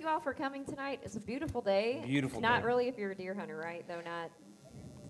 [0.00, 1.00] you all for coming tonight.
[1.02, 2.02] It's a beautiful day.
[2.06, 2.66] Beautiful Not day.
[2.66, 3.86] really if you're a deer hunter, right?
[3.86, 4.30] Though not,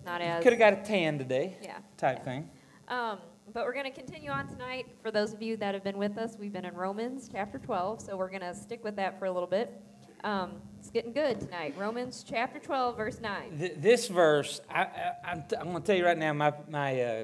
[0.05, 0.43] not as.
[0.43, 1.77] Could have got a tan today, Yeah.
[1.95, 2.23] type yeah.
[2.25, 2.49] thing.
[2.89, 3.19] Um,
[3.53, 4.87] but we're going to continue on tonight.
[5.01, 8.01] For those of you that have been with us, we've been in Romans chapter 12,
[8.01, 9.81] so we're going to stick with that for a little bit.
[10.25, 11.73] Um, it's getting good tonight.
[11.77, 13.57] Romans chapter 12, verse 9.
[13.57, 16.53] Th- this verse, I, I, I'm, t- I'm going to tell you right now, my,
[16.69, 17.23] my uh,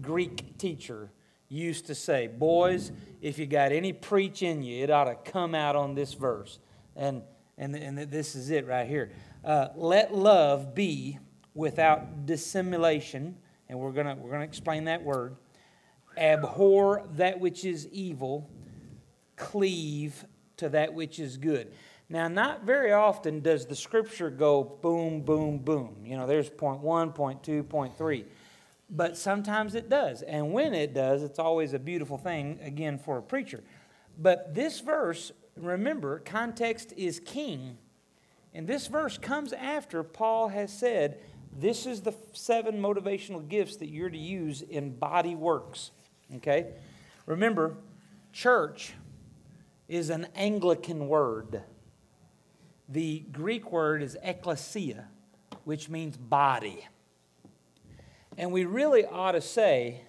[0.00, 1.12] Greek teacher
[1.48, 2.90] used to say, Boys,
[3.20, 6.58] if you got any preach in you, it ought to come out on this verse.
[6.96, 7.22] And,
[7.58, 9.10] and, and this is it right here.
[9.44, 11.18] Uh, Let love be
[11.54, 13.36] without dissimulation,
[13.68, 15.36] and we're going to we're gonna explain that word.
[16.16, 18.50] Abhor that which is evil,
[19.36, 20.24] cleave
[20.58, 21.72] to that which is good.
[22.08, 26.02] Now, not very often does the scripture go boom, boom, boom.
[26.04, 28.26] You know, there's point one, point two, point three.
[28.90, 30.20] But sometimes it does.
[30.20, 33.64] And when it does, it's always a beautiful thing, again, for a preacher.
[34.18, 37.78] But this verse, remember, context is king.
[38.54, 41.20] And this verse comes after Paul has said,
[41.58, 45.90] This is the seven motivational gifts that you're to use in body works.
[46.36, 46.74] Okay?
[47.26, 47.76] Remember,
[48.32, 48.94] church
[49.88, 51.62] is an Anglican word.
[52.88, 55.04] The Greek word is ekklesia,
[55.64, 56.86] which means body.
[58.36, 60.02] And we really ought to say,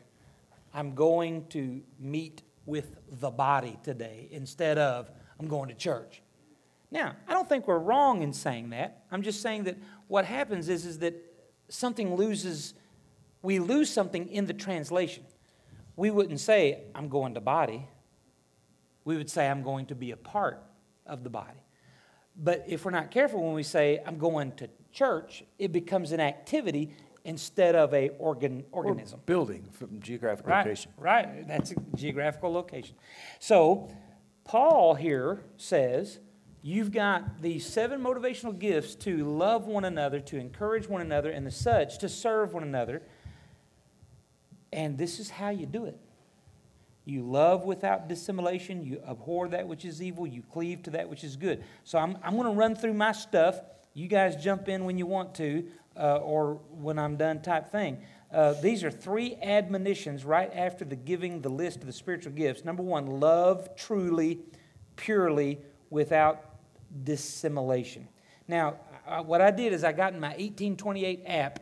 [0.73, 5.11] I'm going to meet with the body today instead of
[5.43, 6.21] I'm going to church.
[6.89, 9.03] Now, I don't think we're wrong in saying that.
[9.11, 9.77] I'm just saying that
[10.07, 11.15] what happens is, is that
[11.67, 12.73] something loses,
[13.41, 15.25] we lose something in the translation.
[15.97, 17.87] We wouldn't say, I'm going to body.
[19.03, 20.63] We would say, I'm going to be a part
[21.05, 21.59] of the body.
[22.37, 26.21] But if we're not careful when we say, I'm going to church, it becomes an
[26.21, 29.19] activity instead of a organ, organism.
[29.19, 30.91] Or building from geographic Right, location.
[30.97, 31.47] right.
[31.47, 32.95] That's a geographical location.
[33.39, 33.89] So,
[34.43, 36.19] Paul here says,
[36.65, 41.45] You've got these seven motivational gifts to love one another, to encourage one another, and
[41.45, 43.01] the such, to serve one another.
[44.71, 45.99] And this is how you do it.
[47.03, 48.85] You love without dissimulation.
[48.85, 50.25] You abhor that which is evil.
[50.25, 51.65] You cleave to that which is good.
[51.83, 53.59] So I'm, I'm going to run through my stuff.
[53.93, 55.65] You guys jump in when you want to
[55.97, 57.99] uh, or when I'm done, type thing.
[58.33, 62.65] Uh, these are three admonitions right after the giving the list of the spiritual gifts.
[62.65, 64.39] Number one, love truly,
[64.95, 65.59] purely,
[65.91, 66.43] without
[67.03, 68.07] dissimulation.
[68.47, 68.77] Now,
[69.07, 71.59] uh, what I did is I got in my 1828 app,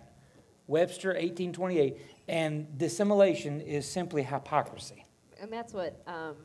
[0.67, 1.97] Webster 1828,
[2.29, 5.05] and dissimulation is simply hypocrisy.
[5.41, 6.35] And that's what um,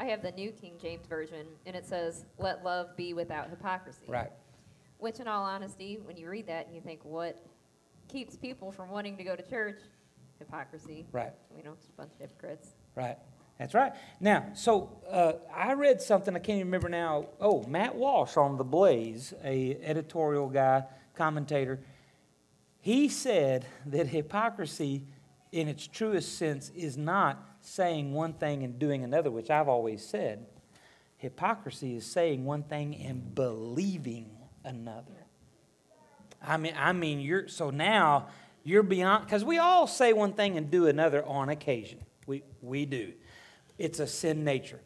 [0.00, 4.06] I have the New King James Version, and it says, Let love be without hypocrisy.
[4.08, 4.32] Right.
[4.98, 7.38] Which, in all honesty, when you read that and you think, What
[8.08, 9.80] keeps people from wanting to go to church?
[10.38, 11.06] Hypocrisy.
[11.12, 11.32] Right.
[11.54, 12.68] We know it's a bunch of hypocrites.
[12.94, 13.18] Right.
[13.58, 13.92] That's right.
[14.20, 17.26] Now, so uh, I read something I can't even remember now.
[17.40, 20.84] Oh, Matt Walsh on the Blaze, a editorial guy,
[21.16, 21.80] commentator.
[22.80, 25.04] He said that hypocrisy,
[25.50, 30.06] in its truest sense, is not saying one thing and doing another, which I've always
[30.06, 30.46] said.
[31.16, 34.30] Hypocrisy is saying one thing and believing
[34.64, 35.27] another.
[36.42, 38.28] I mean, I mean, you're so now
[38.64, 42.00] you're beyond because we all say one thing and do another on occasion.
[42.26, 43.12] We we do.
[43.78, 44.80] It's a sin nature.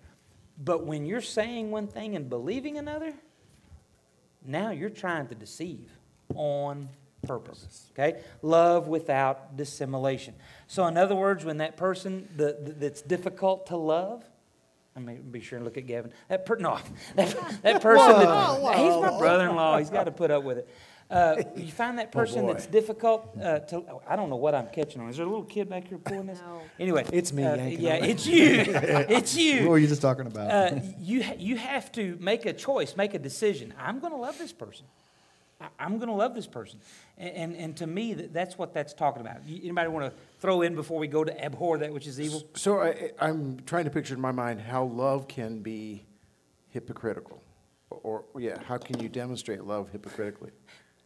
[0.62, 3.14] But when you're saying one thing and believing another,
[4.44, 5.90] now you're trying to deceive
[6.34, 6.88] on
[7.26, 7.90] purpose.
[7.92, 8.20] Okay?
[8.42, 10.34] Love without dissimulation.
[10.66, 14.24] So, in other words, when that person the, the- that's difficult to love,
[14.94, 16.12] I mean, be sure and look at Gavin.
[16.28, 16.78] That per, no,
[17.16, 19.78] that, that person that he's my brother-in-law.
[19.78, 20.69] He's got to put up with it.
[21.12, 22.53] Uh, you find that person boy.
[22.55, 23.84] that's difficult uh, to.
[24.09, 25.11] I don't know what I'm catching on.
[25.11, 26.41] Is there a little kid back here pulling this?
[26.41, 26.62] No.
[26.81, 28.65] Anyway, It's me uh, yeah, on it's you.
[28.67, 30.50] it's you What were you just talking about?
[30.50, 33.75] uh, you, ha- you have to make a choice, make a decision.
[33.78, 34.87] I'm going to love this person.
[35.61, 36.81] I- I'm going to love this person.
[37.19, 39.47] And, and, and to me, that, that's what that's talking about.
[39.47, 42.43] You- Anybody want to throw in before we go to abhor that which is evil?
[42.55, 46.06] So I, I'm trying to picture in my mind how love can be
[46.70, 47.43] hypocritical.
[47.91, 50.50] Or, yeah, how can you demonstrate love hypocritically?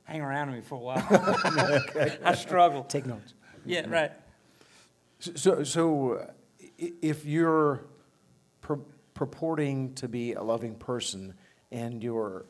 [0.07, 1.05] Hang around with me for a while.
[2.25, 2.85] I struggle.
[2.85, 3.35] Take notes.
[3.65, 4.13] Yeah, right.
[5.19, 6.27] So, so uh,
[6.79, 7.83] if you're
[8.61, 8.79] pur-
[9.15, 11.35] purporting to be a loving person
[11.73, 12.47] and your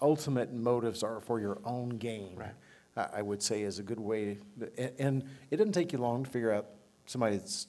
[0.00, 2.54] ultimate motives are for your own gain, Right.
[2.96, 4.38] I I would say is a good way.
[4.78, 6.66] a- And it doesn't take you long to figure out
[7.06, 7.66] somebody that's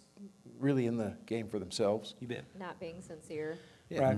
[0.59, 2.15] really in the game for themselves.
[2.21, 2.45] You bet.
[2.57, 3.57] Not being sincere.
[3.91, 4.17] Right.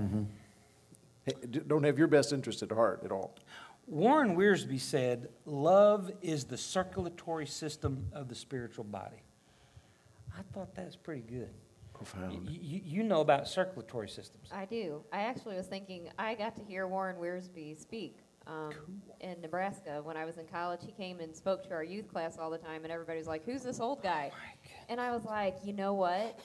[1.24, 1.32] Hey,
[1.66, 3.34] Don't have your best interest at heart at all.
[3.86, 9.22] Warren Wiersbe said, Love is the circulatory system of the spiritual body.
[10.36, 11.50] I thought that's pretty good.
[11.92, 12.48] Profound.
[12.50, 14.48] You, you know about circulatory systems.
[14.52, 15.02] I do.
[15.12, 18.72] I actually was thinking, I got to hear Warren Wiersbe speak um,
[19.20, 20.80] in Nebraska when I was in college.
[20.84, 23.44] He came and spoke to our youth class all the time, and everybody was like,
[23.44, 24.32] Who's this old guy?
[24.88, 26.40] And I was like, You know what?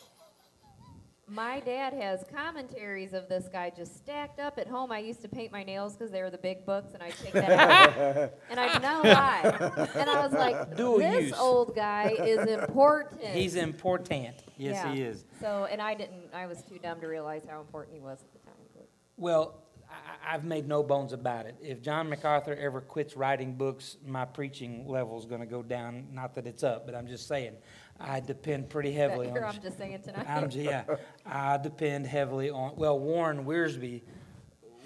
[1.31, 4.91] My dad has commentaries of this guy just stacked up at home.
[4.91, 7.33] I used to paint my nails because they were the big books, and I'd take
[7.33, 9.89] that out, and I know why.
[9.95, 11.39] And I was like, Dual This use.
[11.39, 13.21] old guy is important.
[13.25, 14.35] He's important.
[14.57, 15.23] Yes, he is.
[15.39, 18.33] So, and I didn't, I was too dumb to realize how important he was at
[18.33, 18.55] the time.
[18.75, 21.55] but- Well, I, I've made no bones about it.
[21.61, 26.07] If John MacArthur ever quits writing books, my preaching level is going to go down.
[26.13, 27.55] Not that it's up, but I'm just saying.
[27.99, 29.55] I depend pretty heavily Here on.
[29.55, 30.25] I'm just saying tonight.
[30.29, 30.83] I'm, yeah,
[31.25, 32.75] I depend heavily on.
[32.77, 34.01] Well, Warren Wiersbe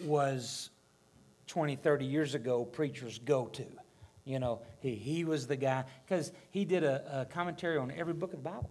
[0.03, 0.71] was
[1.47, 3.65] 20, 30 years ago preachers' go-to.
[4.25, 8.13] You know, he, he was the guy because he did a, a commentary on every
[8.13, 8.69] book of the Bible.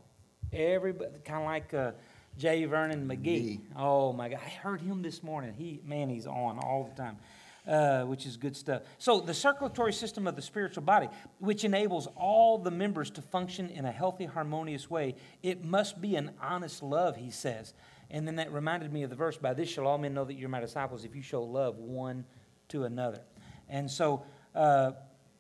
[0.53, 1.93] Every kind of like uh,
[2.39, 2.65] J.
[2.65, 3.61] Vernon McGee.
[3.77, 5.55] Oh my God, I heard him this morning.
[5.55, 7.17] He man, he's on all the time.
[7.65, 8.83] Uh, which is good stuff.
[8.99, 11.09] So, the circulatory system of the spiritual body,
[11.39, 15.15] which enables all the members to function in a healthy, harmonious way,
[15.45, 17.73] it must be an honest love, he says.
[18.11, 20.35] And then that reminded me of the verse, By this shall all men know that
[20.35, 22.25] you're my disciples if you show love one
[22.71, 23.21] to another.
[23.69, 24.25] And so,
[24.57, 24.91] uh,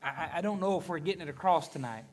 [0.00, 2.04] I, I don't know if we're getting it across tonight,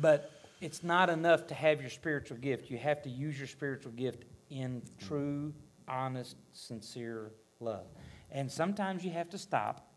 [0.00, 2.70] but it's not enough to have your spiritual gift.
[2.70, 5.52] You have to use your spiritual gift in true,
[5.88, 7.86] honest, sincere love.
[8.30, 9.88] And sometimes you have to stop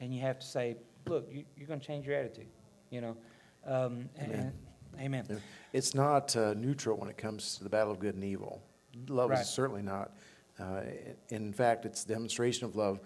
[0.00, 0.76] and you have to say,
[1.06, 2.48] look, you, you're going to change your attitude,
[2.90, 3.16] you know.
[3.66, 4.52] Um, and- Amen.
[5.28, 5.42] amen.
[5.72, 8.62] It's not uh, neutral when it comes to the battle of good and evil.
[9.08, 9.40] Love Right.
[9.40, 10.12] is certainly not.
[10.58, 10.82] Uh,
[11.28, 13.00] in fact, it's demonstration of love.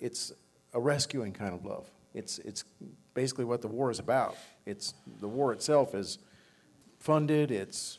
[0.00, 0.32] It's
[0.74, 1.90] a rescuing kind of love.
[2.14, 2.64] It's, it's
[3.14, 4.36] basically what the war is about.
[4.66, 6.18] It's, the war itself is
[6.98, 7.98] funded, it's,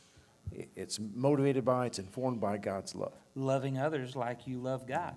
[0.76, 3.14] it's motivated by, it's informed by God's love.
[3.36, 5.16] Loving others like you love God.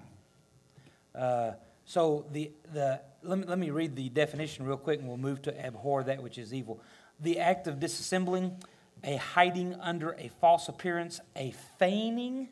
[1.14, 1.52] Uh,
[1.84, 5.42] so the, the, let, me, let me read the definition real quick and we'll move
[5.42, 6.80] to abhor that which is evil.
[7.20, 8.60] The act of disassembling,
[9.04, 12.48] a hiding under a false appearance, a feigning,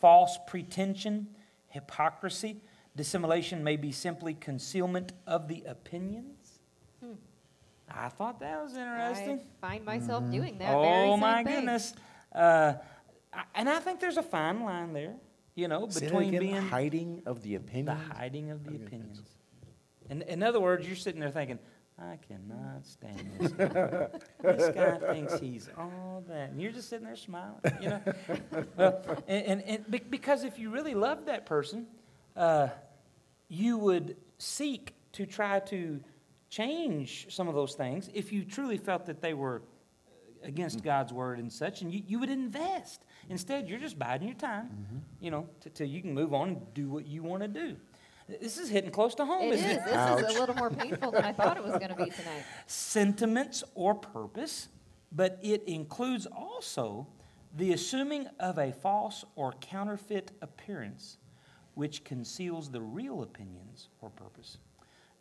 [0.00, 1.28] false pretension,
[1.68, 2.60] hypocrisy.
[2.96, 6.43] Dissimulation may be simply concealment of the opinions.
[7.96, 9.40] I thought that was interesting.
[9.62, 11.54] I find myself doing that very Oh same my thing.
[11.56, 11.94] goodness!
[12.34, 12.74] Uh,
[13.32, 15.14] I- and I think there's a fine line there,
[15.54, 19.22] you know, Say between again, being hiding of the the hiding of the Okay, opinions.
[20.10, 21.58] In, in other words, you're sitting there thinking,
[21.98, 24.08] I cannot stand this guy.
[24.42, 28.00] this guy thinks he's all that, and you're just sitting there smiling, you know.
[28.76, 31.86] well, and, and, and because if you really loved that person,
[32.36, 32.68] uh,
[33.48, 36.00] you would seek to try to
[36.54, 39.62] change some of those things if you truly felt that they were
[40.44, 40.86] against mm-hmm.
[40.86, 43.04] God's word and such, and you, you would invest.
[43.28, 44.98] Instead, you're just biding your time, mm-hmm.
[45.20, 47.76] you know, t- till you can move on and do what you want to do.
[48.28, 49.76] This is hitting close to home, It isn't is.
[49.78, 49.84] it?
[49.84, 50.22] This Ouch.
[50.22, 52.44] is a little more painful than I thought it was going to be tonight.
[52.66, 54.68] Sentiments or purpose,
[55.12, 57.06] but it includes also
[57.56, 61.18] the assuming of a false or counterfeit appearance
[61.74, 64.58] which conceals the real opinions or purpose.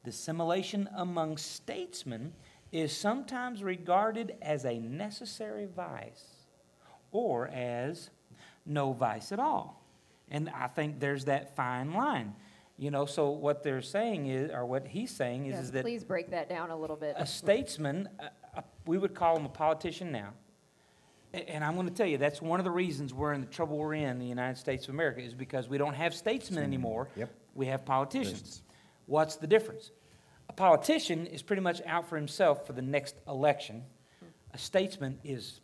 [0.03, 2.33] Dissimulation among statesmen
[2.71, 6.25] is sometimes regarded as a necessary vice
[7.11, 8.09] or as
[8.65, 9.81] no vice at all.
[10.29, 12.33] And I think there's that fine line.
[12.77, 15.83] You know, so what they're saying is, or what he's saying is, Yes, is that
[15.83, 17.13] please break that down a little bit.
[17.17, 20.33] a statesman, uh, uh, we would call him a politician now.
[21.33, 23.77] And I'm going to tell you, that's one of the reasons we're in the trouble
[23.77, 27.09] we're in in the United States of America, is because we don't have statesmen anymore.
[27.15, 27.29] Yep.
[27.55, 28.63] We have politicians.
[29.05, 29.91] What's the difference?
[30.49, 33.83] A politician is pretty much out for himself for the next election.
[34.53, 35.61] A statesman is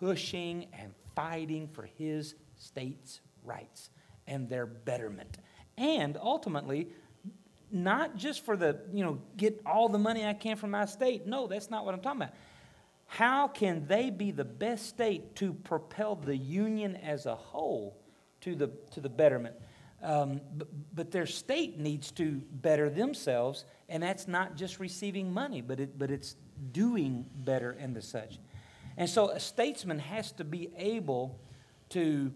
[0.00, 3.90] pushing and fighting for his state's rights
[4.26, 5.38] and their betterment.
[5.76, 6.88] And ultimately,
[7.70, 11.26] not just for the, you know, get all the money I can from my state.
[11.26, 12.34] No, that's not what I'm talking about.
[13.06, 17.98] How can they be the best state to propel the union as a whole
[18.42, 19.54] to the, to the betterment?
[20.02, 25.60] Um, but, but their state needs to better themselves, and that's not just receiving money,
[25.60, 26.34] but, it, but it's
[26.72, 28.38] doing better and the such.
[28.96, 31.38] And so a statesman has to be able
[31.90, 32.32] to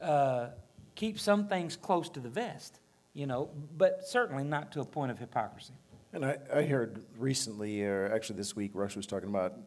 [0.00, 0.48] uh,
[0.94, 2.80] keep some things close to the vest,
[3.14, 5.74] you know, but certainly not to a point of hypocrisy.
[6.12, 9.58] And I, I heard recently, or actually this week, Rush was talking about,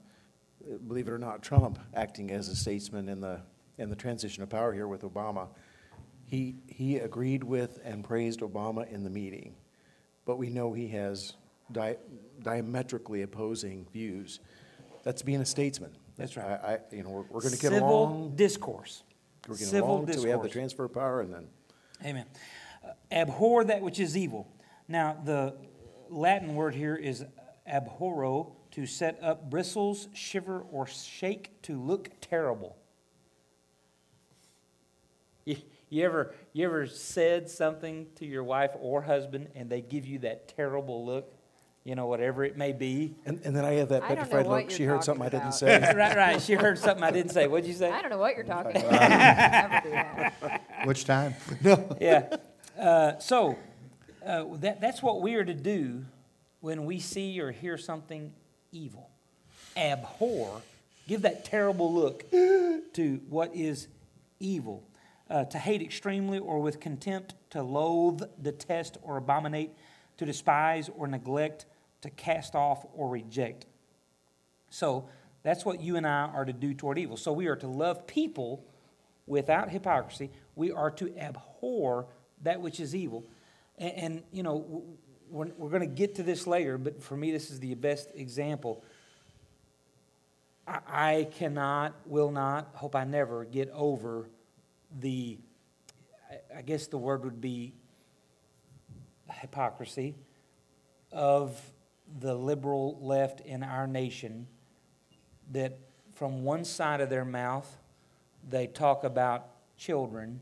[0.87, 3.41] believe it or not, Trump acting as a statesman in the,
[3.77, 5.49] in the transition of power here with Obama.
[6.31, 9.53] He, he agreed with and praised Obama in the meeting,
[10.23, 11.33] but we know he has
[11.73, 11.97] di-
[12.41, 14.39] diametrically opposing views.
[15.03, 15.91] That's being a statesman.
[16.15, 16.45] That's right.
[16.47, 19.03] I, I, you know, we're, we're gonna get Civil along, discourse.
[19.45, 20.53] we're getting Civil along till we have the discourse.
[20.53, 21.47] transfer power and then,
[22.05, 22.25] Amen.
[22.81, 24.47] Uh, abhor that which is evil.
[24.87, 25.57] Now, the
[26.09, 27.25] Latin word here is
[27.69, 32.77] abhorro, to set up bristles, shiver, or shake, to look terrible.
[35.91, 40.05] You, you ever you ever said something to your wife or husband and they give
[40.07, 41.31] you that terrible look,
[41.83, 43.15] you know, whatever it may be?
[43.25, 45.25] and, and then I have that I don't know petrified look, she heard talking something
[45.25, 45.93] I didn't say.
[45.93, 46.41] right, right.
[46.41, 47.47] She heard something I didn't say.
[47.47, 47.91] What'd you say?
[47.91, 48.91] I don't know what you're talking about.
[48.91, 50.85] Never do that.
[50.85, 51.35] Which time?
[51.61, 51.97] No.
[52.01, 52.37] Yeah.
[52.79, 53.57] Uh, so
[54.25, 56.05] uh, that, that's what we are to do
[56.61, 58.33] when we see or hear something
[58.71, 59.09] evil.
[59.75, 60.61] Abhor,
[61.07, 63.87] give that terrible look to what is
[64.39, 64.83] evil.
[65.31, 69.71] Uh, to hate extremely or with contempt, to loathe, detest, or abominate,
[70.17, 71.65] to despise or neglect,
[72.01, 73.65] to cast off or reject.
[74.69, 75.07] So
[75.41, 77.15] that's what you and I are to do toward evil.
[77.15, 78.65] So we are to love people
[79.25, 80.31] without hypocrisy.
[80.57, 82.07] We are to abhor
[82.41, 83.23] that which is evil.
[83.77, 84.83] And, and you know,
[85.29, 88.11] we're, we're going to get to this later, but for me, this is the best
[88.15, 88.83] example.
[90.67, 94.27] I, I cannot, will not, hope I never get over
[94.99, 95.37] the,
[96.29, 97.73] I- I guess the word would be
[99.31, 100.15] hypocrisy
[101.11, 101.59] of
[102.19, 104.47] the liberal left in our nation
[105.51, 105.77] that
[106.13, 107.77] from one side of their mouth
[108.49, 110.39] they talk about children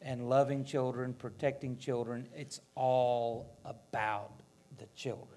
[0.00, 2.28] and loving children, protecting children.
[2.34, 4.32] It's all about
[4.78, 5.28] the children.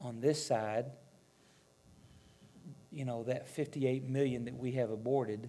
[0.00, 0.86] On this side,
[2.90, 5.48] you know, that 58 million that we have aborted,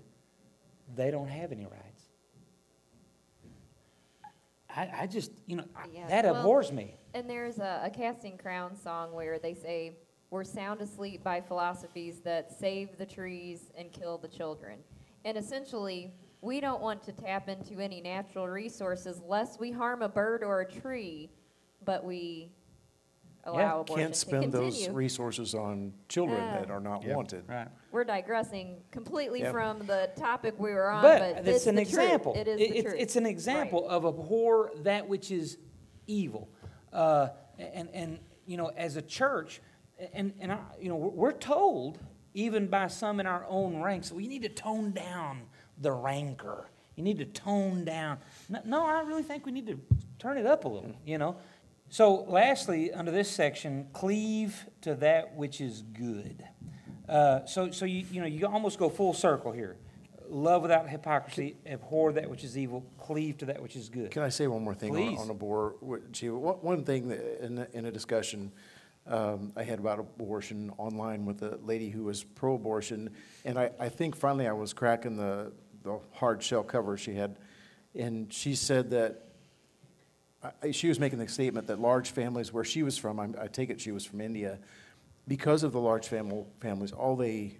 [0.95, 2.03] they don't have any rights.
[4.73, 6.95] I, I just, you know, I- Yeah, that well- abhors me.
[7.13, 9.97] And there's a, a Casting Crown song where they say,
[10.29, 14.79] We're sound asleep by philosophies that save the trees and kill the children.
[15.25, 20.09] And essentially, we don't want to tap into any natural resources lest we harm a
[20.09, 21.29] bird or a tree,
[21.83, 22.49] but we
[23.45, 26.59] Yeah, abortion Can't to spend those resources on children Yeah.
[26.59, 27.15] that are not Yep.
[27.15, 27.49] wanted.
[27.49, 27.67] Right.
[27.91, 29.51] We're digressing completely Yep.
[29.51, 31.93] from the topic we were on, But but, it's it's an the truth.
[31.93, 32.33] example.
[32.35, 32.95] It is It- the it's, truth.
[33.01, 35.57] it's an example of abhor that which is
[36.07, 36.49] evil.
[36.93, 39.61] Uh, and, and, you know, as a church,
[40.13, 41.99] and, and I, you know, we're we're told,
[42.33, 45.41] even by some in our own ranks, we need to tone down
[45.79, 46.67] the rancor.
[46.95, 48.19] You need to tone down.
[48.49, 49.79] No, no, I really think we need to
[50.19, 51.37] turn it up a little, you know.
[51.91, 56.41] So, lastly, under this section, cleave to that which is good.
[57.07, 59.75] Uh, so, so you, you know, you almost go full circle here.
[60.29, 64.09] Love without hypocrisy, abhor that which is evil, cleave to that which is good.
[64.09, 65.19] Can I say one more thing on, Please.
[65.19, 65.29] on
[65.81, 68.53] what- Gee, one, thing that in, a- in a discussion
[69.05, 73.09] um, I had about abortion online with a lady who was pro-abortion,
[73.43, 75.51] and I, I think finally I was cracking the,
[75.83, 77.35] the hard shell cover she had,
[77.93, 79.25] and she said that
[80.43, 83.47] I- she was making the statement that large families, where she was from, I, I
[83.47, 84.59] take it she was from India,
[85.27, 87.57] because of the large family families, all they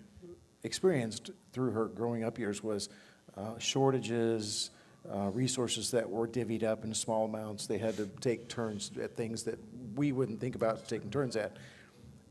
[0.64, 2.90] experienced through her growing up years was
[3.38, 4.72] uh, shortages,
[5.12, 7.68] uh, resources that were divvied up in small amounts.
[7.68, 9.60] They had to take turns at things that
[9.96, 11.58] we wouldn't think about taking turns at.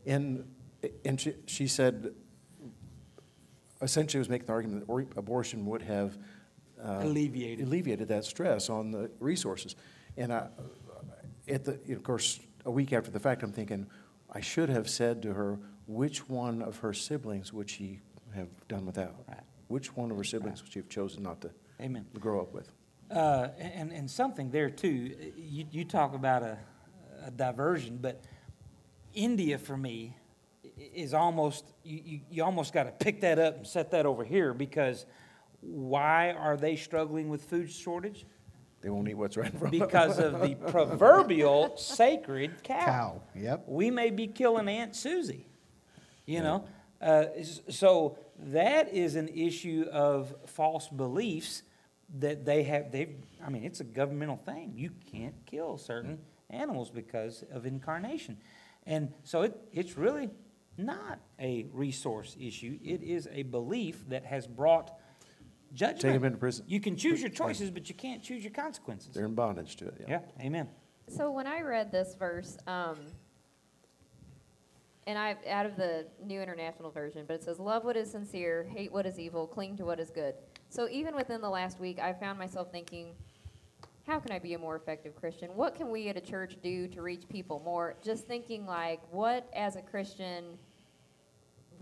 [0.06, 0.44] And,
[1.04, 2.12] and she, she said,
[3.82, 6.18] essentially was making the argument that abortion would have
[6.84, 7.66] uh, Alleviated.
[7.66, 9.74] alleviated that stress on the resources.
[10.20, 10.48] And I,
[11.48, 13.86] at the, of course, a week after the fact, I'm thinking,
[14.30, 18.00] I should have said to her, which one of her siblings would she
[18.34, 19.14] have done without?
[19.26, 19.40] Right.
[19.68, 21.50] Which one of her siblings would she have chosen not to
[21.80, 22.04] Amen.
[22.18, 22.70] grow up with?
[23.10, 26.58] Uh, and, and something there too, you, you talk about a,
[27.24, 28.22] a diversion, but
[29.14, 30.14] India for me
[30.94, 34.52] is almost, you, you almost got to pick that up and set that over here
[34.52, 35.06] because
[35.62, 38.26] why are they struggling with food shortage?
[38.82, 39.88] They won't eat what's right in front of them.
[39.88, 42.84] Because of the proverbial sacred cow.
[42.84, 43.64] Cow, yep.
[43.66, 45.46] We may be killing Aunt Susie,
[46.24, 46.64] you know?
[47.00, 47.26] Uh,
[47.68, 51.62] so that is an issue of false beliefs
[52.18, 52.90] that they have.
[52.90, 54.72] They've, I mean, it's a governmental thing.
[54.74, 56.18] You can't kill certain
[56.48, 58.38] animals because of incarnation.
[58.86, 60.30] And so it, it's really
[60.76, 62.78] not a resource issue.
[62.82, 64.98] It is a belief that has brought
[65.72, 66.00] judgment.
[66.00, 66.64] Take 'em into prison.
[66.68, 69.14] You can choose your choices, but you can't choose your consequences.
[69.14, 70.20] They're in bondage to it, yeah.
[70.38, 70.68] Yeah, amen.
[71.08, 72.98] So when I read this verse, um,
[75.06, 78.64] and I out of the New International Version, but it says, "Love what is sincere,
[78.64, 80.36] hate what is evil, cling to what is good."
[80.68, 83.16] So even within the last week, I found myself thinking,
[84.06, 85.56] "How can I be a more effective Christian?
[85.56, 89.48] What can we at a church do to reach people more?" Just thinking like, what
[89.52, 90.58] as a Christian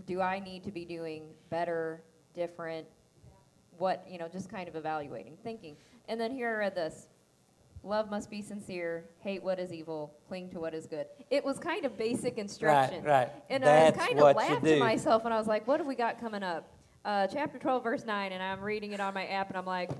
[0.05, 2.03] do I need to be doing better,
[2.33, 2.87] different?
[3.79, 5.75] What, you know, just kind of evaluating, thinking.
[6.07, 7.07] And then here I read this
[7.83, 11.05] Love must be sincere, hate what is evil, cling to what is good.
[11.29, 13.03] It was kind of basic instruction.
[13.03, 13.29] right.
[13.49, 15.95] And That's I kind of laughed to myself and I was like, what have we
[15.95, 16.67] got coming up?
[17.05, 19.91] Uh, chapter 12, verse 9, and I'm reading it on my app and I'm like,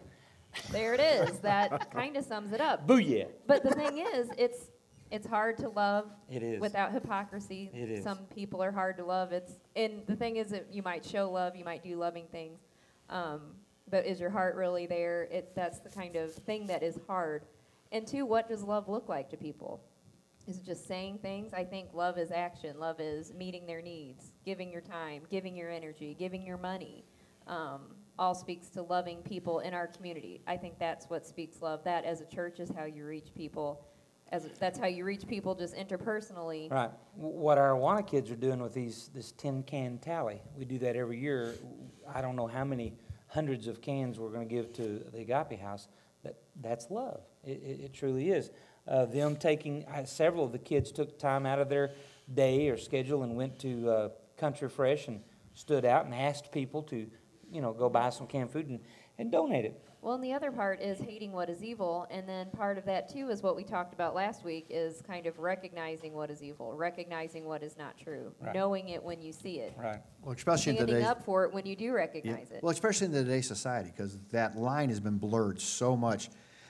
[0.72, 1.40] there it is.
[1.40, 2.86] That kind of sums it up.
[2.86, 3.28] Booyah.
[3.48, 4.72] But the thing is, it's
[5.12, 6.60] it's hard to love It is.
[6.62, 7.72] without hypocrisy.
[7.74, 8.04] It is.
[8.04, 9.32] Some people are hard to love.
[9.32, 12.60] It's and the thing is that you might show love, you might do loving things,
[13.10, 13.42] um,
[13.90, 15.24] but is your heart really there?
[15.32, 17.46] It that's the kind of thing that is hard.
[17.92, 19.82] And two, what does love look like to people?
[20.48, 21.54] Is it just saying things?
[21.54, 22.80] I think love is action.
[22.80, 27.06] Love is meeting their needs, giving your time, giving your energy, giving your money.
[27.48, 27.82] Um,
[28.18, 30.42] all speaks to loving people in our community.
[30.46, 31.84] I think that's what speaks love.
[31.84, 33.86] That as a church is how you reach people.
[34.32, 36.70] As that's how you reach people just interpersonally.
[36.70, 36.92] Right.
[37.16, 40.96] What our Awana kids are doing with these, this tin can tally, we do that
[40.96, 41.56] every year.
[42.14, 42.94] I don't know how many
[43.30, 45.88] hundreds of cans we're gonna give to the Agape House,
[46.24, 47.22] That, that's love.
[47.44, 48.52] It, it, it truly is.
[48.88, 51.92] Uh, them taking, several of the kids took time out of their
[52.34, 54.10] day or schedule and went to, uh,
[54.40, 55.22] Country Fresh and
[55.54, 57.08] stood out and asked people to,
[57.52, 58.80] you know, go buy some canned food and,
[59.18, 59.84] and donate it.
[60.02, 63.12] Well, and the other part is hating what is evil, and then part of that
[63.12, 66.74] too is what we talked about last week is kind of recognizing what is evil,
[66.74, 68.56] recognizing what is not true, Right.
[68.56, 70.00] knowing it when you see it, Right.
[70.22, 72.64] Well, especially in standing today's, up for it when you do yeah, recognize it.
[72.64, 76.30] well, especially in today's society, because that line has been blurred so much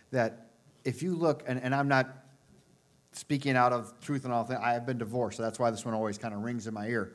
[0.09, 0.47] that
[0.83, 2.09] if you look, and, and I'm not
[3.11, 5.85] speaking out of truth and all things, I have been divorced, so that's why this
[5.85, 7.13] one always kind of rings in my ear.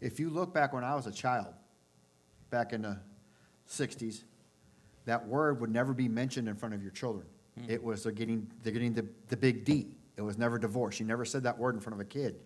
[0.00, 1.54] If you look back when I was a child,
[2.50, 3.00] back in the
[3.64, 4.24] sixties,
[5.06, 7.26] that word would never be mentioned in front of your children.
[7.58, 7.70] Hmm.
[7.70, 9.88] It was, they're getting, they're getting the, the big D.
[10.16, 11.00] It was never divorce.
[11.00, 12.36] You never said that word in front of a kid.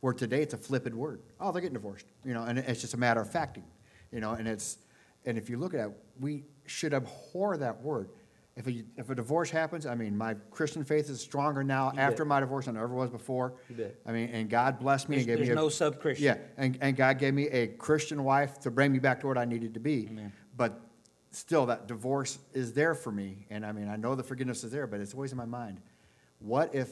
[0.00, 1.20] Where today it's a flippant word.
[1.40, 3.62] Oh, they're getting divorced, you know, and it's just a matter of facting,
[4.10, 4.78] you know, and it's,
[5.24, 8.08] and if you look at it, we should abhor that word.
[8.56, 12.00] If a, if a divorce happens, I mean, my Christian faith is stronger now You
[12.00, 12.28] after bet.
[12.28, 13.54] my divorce than it ever was before.
[14.04, 15.56] I mean, and God blessed me and gave there's me a.
[15.56, 16.24] no sub-Christian.
[16.24, 19.38] Yeah, and, and God gave me a Christian wife to bring me back to what
[19.38, 20.08] I needed to be.
[20.10, 20.32] Amen.
[20.56, 20.80] But
[21.32, 24.70] still, that divorce is there for me, and I mean, I know the forgiveness is
[24.70, 25.80] there, but it's always in my mind.
[26.38, 26.90] What if,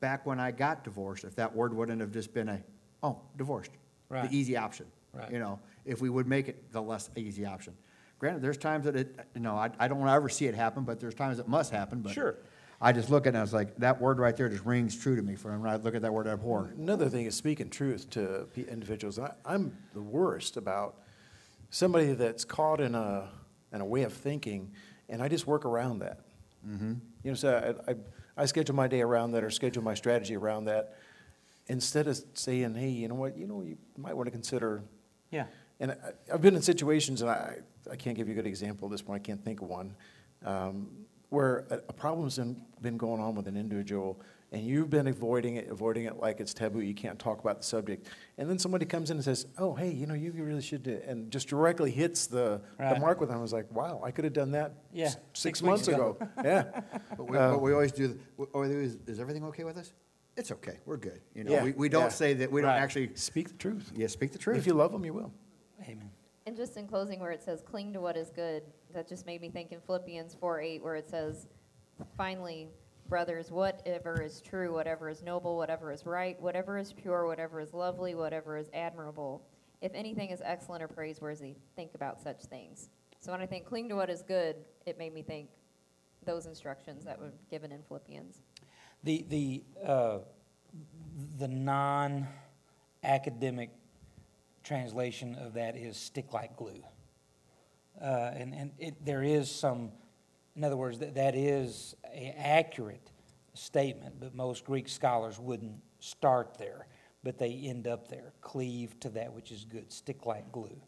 [0.00, 2.62] back when I got divorced, if that word wouldn't have just been a,
[3.02, 3.72] oh, divorced?
[4.08, 4.30] Right.
[4.30, 4.86] The easy option.
[5.12, 5.30] Right.
[5.30, 7.74] You know, if we would make it the less easy option.
[8.18, 10.54] Granted, there's times that it, you know, I, I don't want to ever see it
[10.54, 12.12] happen, but there's times it must happen, but.
[12.12, 12.36] Sure.
[12.78, 14.94] I just look at it and I was like, that word right there just rings
[14.96, 16.74] true to me for when I look at that word I abhor.
[16.76, 19.18] Another thing is speaking truth to individuals.
[19.18, 20.96] I, I'm the worst about
[21.70, 23.30] somebody that's caught in a,
[23.72, 24.70] in a way of thinking,
[25.08, 26.20] and I just work around that.
[26.66, 26.94] Mm-hmm.
[27.22, 27.94] You know, so I, I,
[28.36, 30.96] I schedule my day around that or schedule my strategy around that
[31.68, 34.82] instead of saying, hey, you know what, you know, you might want to consider.
[35.30, 35.46] Yeah.
[35.80, 35.96] And I,
[36.32, 37.58] I've been in situations, and I,
[37.90, 39.94] I can't give you a good example at this point, I can't think of one,
[40.44, 40.88] um,
[41.28, 44.20] where a, a problem's been, been going on with an individual,
[44.52, 47.64] and you've been avoiding it, avoiding it like it's taboo, you can't talk about the
[47.64, 48.08] subject.
[48.38, 51.00] And then somebody comes in and says, oh, hey, you know, you really should, do,
[51.06, 53.38] and just directly hits the, the mark with them.
[53.38, 56.16] I was like, wow, I could have done that Yeah, s- six six months ago.
[56.20, 56.28] ago.
[56.44, 56.80] Yeah.
[57.16, 59.92] But we, Uh, but we always do, the- we is, is everything okay with us?
[60.36, 61.20] It's okay, we're good.
[61.34, 63.90] You know, Yeah, we, we don't say that, we don't actually, Speak the truth.
[63.96, 64.58] yeah, speak the truth.
[64.58, 65.32] If you love them, you will.
[65.82, 66.10] Amen.
[66.46, 68.62] And just in closing, where it says, cling to what is good,
[68.94, 71.46] that just made me think in Philippians 4 8, where it says,
[72.16, 72.68] finally,
[73.08, 77.72] brothers, whatever is true, whatever is noble, whatever is right, whatever is pure, whatever is
[77.72, 79.42] lovely, whatever is admirable,
[79.80, 82.90] if anything is excellent or praiseworthy, think about such things.
[83.20, 85.48] So when I think cling to what is good, it made me think
[86.24, 88.42] those instructions that were given in Philippians.
[89.04, 90.18] The, the, uh,
[91.38, 93.70] the non-academic
[94.64, 96.82] translation of that is stick like glue.
[98.00, 99.92] Uh, and and it, there is some,
[100.56, 103.10] in other words, that, that is a accurate
[103.54, 106.86] statement, but most Greek scholars wouldn't start there,
[107.22, 108.32] but they end up there.
[108.40, 110.80] Cleave to that which is good, stick like glue.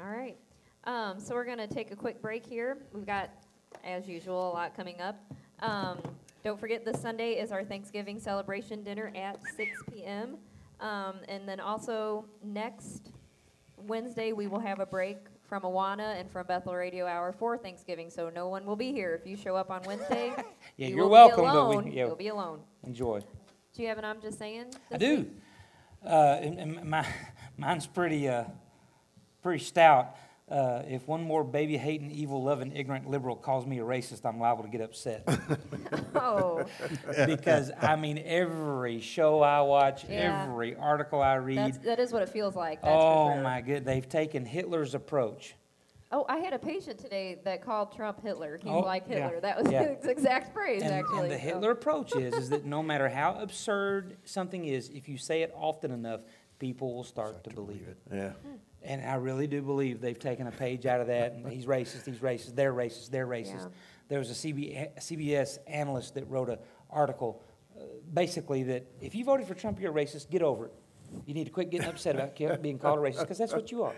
[0.00, 0.36] All right.
[0.84, 2.78] Um, so we're going to take a quick break here.
[2.92, 3.30] We've got,
[3.84, 5.20] as usual, a lot coming up.
[5.60, 5.98] Um,
[6.42, 10.38] don't forget this Sunday is our Thanksgiving celebration dinner at 6 p.m.
[10.80, 13.10] Um, and then also next
[13.76, 15.18] Wednesday we will have a break
[15.50, 18.08] from Awana and from Bethel Radio Hour for Thanksgiving.
[18.08, 20.32] So no one will be here if you show up on Wednesday.
[20.76, 22.60] Yeah, you you're will welcome, but We, yeah, You'll be alone.
[22.86, 23.20] Enjoy.
[23.74, 24.66] Do you have an I'm just saying?
[24.90, 25.26] I do.
[26.06, 27.06] Uh, and, and my,
[27.58, 28.44] mine's pretty, uh,
[29.42, 30.16] pretty stout.
[30.50, 34.40] Uh, if one more baby hating, evil loving, ignorant liberal calls me a racist, I'm
[34.40, 35.26] liable to get upset.
[36.14, 36.64] Oh,
[37.26, 40.44] because, I mean, every show I watch, Yeah.
[40.48, 42.82] every article I read, that's, that is what it feels like.
[42.82, 43.42] That's oh sure.
[43.42, 45.54] my good, they've taken Hitler's approach.
[46.12, 48.58] Oh, I had a patient today that called Trump Hitler.
[48.60, 49.40] He's Oh, like yeah, Hitler.
[49.40, 49.94] That was yeah.
[49.94, 51.20] his exact phrase, And, actually.
[51.20, 55.08] and the so- Hitler approach is, is that no matter how absurd something is, if
[55.08, 56.20] you say it often enough,
[56.58, 57.96] people will start, to, believe it.
[58.12, 58.32] Yeah.
[58.82, 61.32] And I really do believe they've taken a page out of that.
[61.32, 63.64] And he's racist, he's racist, they're racist, they're racist.
[63.64, 63.68] Yeah.
[64.08, 67.42] There was a CBS analyst that wrote an article
[67.76, 70.72] uh, basically that if you voted for Trump, you're a racist, get over it.
[71.26, 73.82] You need to quit getting upset about being called a racist because that's what you
[73.82, 73.94] are.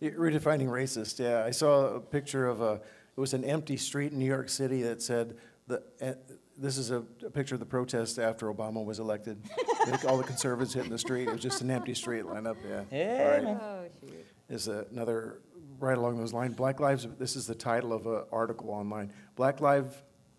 [0.00, 1.44] Yeah, Redefining racist, yeah.
[1.44, 2.74] I saw a picture of a,
[3.16, 6.14] it was an empty street in New York City that said, the, eh,
[6.58, 9.42] this is a, a picture of the protest after Obama was elected.
[9.90, 12.56] Like, All the conservatives hitting the street, it was just an empty street lined up,
[12.68, 12.82] yeah.
[12.90, 13.44] Yeah, All right.
[13.44, 13.60] man.
[13.62, 14.26] Oh, shoot.
[14.48, 15.40] Is another,
[15.80, 19.12] right along those lines, Black Lives, this is the title of an article online.
[19.34, 19.94] Black Lives,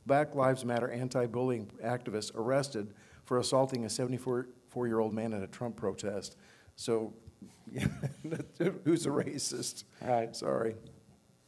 [0.06, 2.94] Black Lives Matter anti-bullying activists arrested
[3.26, 6.38] for assaulting a 74-year-old man at a Trump protest.
[6.76, 7.14] So,
[8.86, 9.84] who's a racist?
[10.02, 10.34] Right.
[10.36, 10.76] Sorry.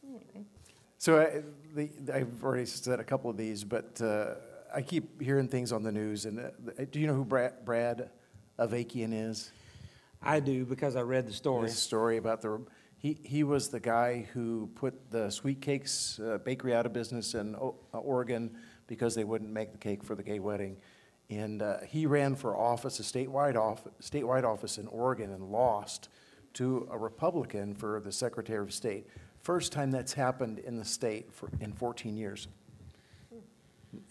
[0.06, 0.46] Anyway.
[0.98, 4.34] So I, the, I've already said a couple of these, but uh,
[4.74, 6.26] I keep hearing things on the news.
[6.26, 8.10] And uh, do you know who Brad, Brad
[8.58, 9.52] Avakian is?
[10.22, 11.70] I do because I read the story.
[11.70, 12.62] Story about the
[12.98, 17.34] he he was the guy who put the sweet cakes uh, bakery out of business
[17.34, 20.76] in o- uh, Oregon because they wouldn't make the cake for the gay wedding,
[21.30, 26.10] and uh, he ran for office, a statewide off, statewide office in Oregon, and lost
[26.56, 29.08] to a Republican for the Secretary of State.
[29.42, 32.48] First time that's happened in the state for, in 14 years.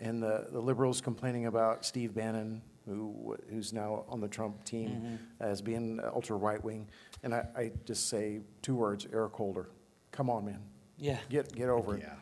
[0.00, 5.18] And the, the liberals complaining about Steve Bannon, who, who's now on the Trump team,
[5.40, 6.88] as being ultra right wing.
[7.22, 9.68] And I, I just say two words Eric Holder.
[10.12, 10.60] Come on, man.
[10.98, 11.18] Yeah.
[11.28, 12.02] Get, get over it.
[12.02, 12.14] Yeah.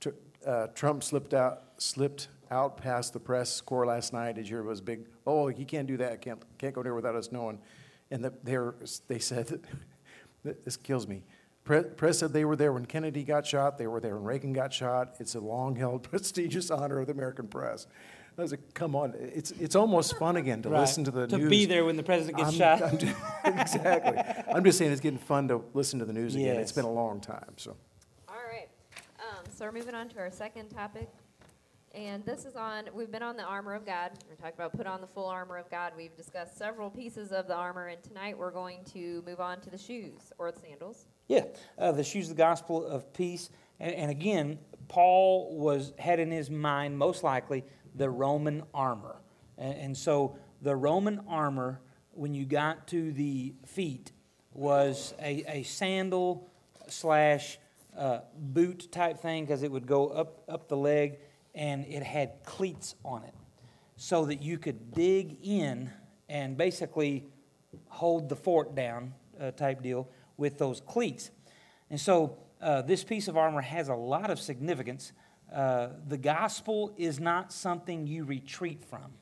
[0.00, 0.16] Tr-
[0.46, 4.38] Uh, Trump slipped out, slipped out past the press corps last night.
[4.38, 6.20] As you was big, oh, he can't do that.
[6.20, 7.58] Can't, can't go there without us knowing.
[8.10, 8.56] And the, they,
[9.14, 9.60] they said,
[10.64, 11.22] this kills me.
[11.68, 13.76] Pre- Press said they were there when Kennedy got shot.
[13.76, 15.16] They were there when Reagan got shot.
[15.20, 17.86] It's a long-held, prestigious honor of the American press.
[18.38, 20.80] I was like, come on, it's it's almost fun again to Right.
[20.80, 21.44] listen to the to news.
[21.44, 22.82] To be there when the president gets I'm- shot.
[22.90, 24.44] I'm ju- exactly.
[24.54, 26.56] I'm just saying it's getting fun to listen to the news again.
[26.56, 27.76] It's been a long time, so.
[28.28, 28.68] All right.
[29.20, 31.10] Um, so we're moving on to our second topic.
[31.94, 34.12] And this is on, we've been on the armor of God.
[34.30, 35.92] We talked about put on the full armor of God.
[35.96, 39.70] We've discussed several pieces of the armor, and tonight we're going to move on to
[39.70, 41.04] the shoes or the sandals.
[41.28, 41.44] Yeah,
[41.76, 43.50] uh, the shoes of the gospel of peace.
[43.78, 47.64] And, and again, Paul was had in his mind most likely
[47.94, 49.16] the Roman armor,
[49.58, 51.80] and, and so the Roman armor,
[52.12, 54.12] when you got to the feet,
[54.54, 56.50] was a, a sandal
[56.88, 57.58] slash
[57.96, 61.18] uh, boot type thing because it would go up up the leg,
[61.54, 63.34] and it had cleats on it,
[63.96, 65.90] so that you could dig in
[66.30, 67.26] and basically
[67.88, 71.30] hold the fort down uh, type deal with those cleats.
[71.90, 75.12] And so uh, this piece of armor has a lot of significance.
[75.52, 79.12] Uh, the gospel is not something you retreat from.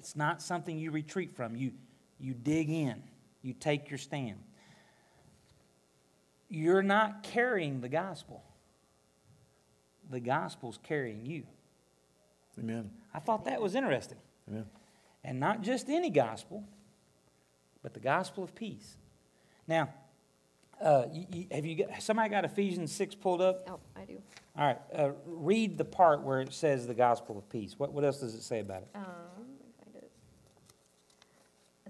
[0.00, 1.54] It's not something you retreat from.
[1.56, 1.72] You,
[2.18, 3.02] you dig in,
[3.42, 4.38] you take your stand.
[6.48, 8.42] You're not carrying the gospel,
[10.10, 11.44] the gospel's carrying you.
[12.58, 12.90] Amen.
[13.12, 14.18] I thought that was interesting.
[14.48, 14.66] Amen.
[15.24, 16.62] And not just any gospel,
[17.82, 18.96] but the gospel of peace.
[19.66, 19.92] Now,
[20.80, 23.68] uh, you, you- have you got, somebody got Ephesians 6 pulled up?
[23.68, 24.20] Oh, I do.
[24.56, 27.74] All right, uh, read the part where it says the gospel of peace.
[27.76, 28.88] What, what else does it say about it?
[28.94, 29.02] Um,
[29.38, 30.10] let me find it.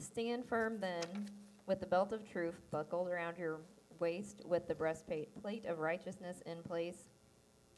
[0.03, 1.29] Stand firm then,
[1.67, 3.59] with the belt of truth buckled around your
[3.99, 7.09] waist, with the breastplate plate of righteousness in place,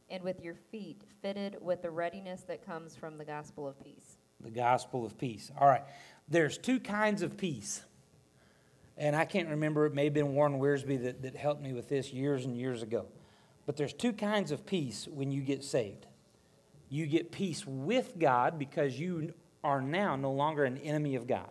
[0.09, 4.19] and with your feet fitted with the readiness that comes from the gospel of peace.
[4.41, 5.51] The gospel of peace.
[5.59, 5.83] All right,
[6.29, 7.83] there's two kinds of peace.
[8.97, 11.89] And I can't remember, it may have been Warren Wiersbe that, that helped me with
[11.89, 13.07] this years and years ago.
[13.67, 16.07] But there's two kinds of peace when you get saved.
[16.89, 21.49] You get peace with God because you are now no longer an enemy of God.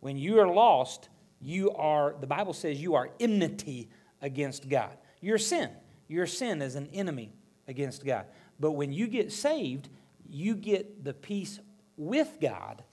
[0.00, 1.08] When you are lost,
[1.40, 3.88] you are, the Bible says you are enmity
[4.20, 4.96] against God.
[5.20, 5.70] Your sin,
[6.06, 7.32] your sin is an enemy
[7.66, 8.26] against God.
[8.60, 9.88] But when you get saved,
[10.28, 11.58] you get the peace
[11.96, 12.84] with God.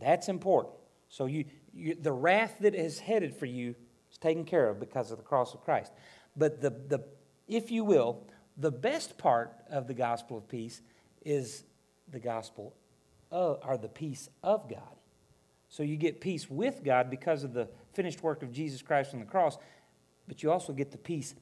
[0.00, 0.74] That's important.
[1.08, 3.74] So you, you the wrath that is headed for you
[4.10, 5.92] is taken care of because of the cross of Christ.
[6.36, 7.04] But the, the
[7.48, 10.80] if you will, the best part of the gospel of peace
[11.24, 11.64] is
[12.10, 12.74] the gospel
[13.30, 14.80] of, or the peace of God.
[15.68, 19.20] So you get peace with God because of the finished work of Jesus Christ on
[19.20, 19.58] the cross.
[20.28, 21.34] but you also get the peace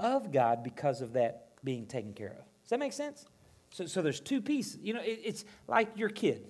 [0.00, 2.44] of God because of that being taken care of.
[2.62, 3.24] Does that make sense?
[3.70, 4.78] So, so there's two pieces.
[4.82, 6.46] You know, it, it's like your kid,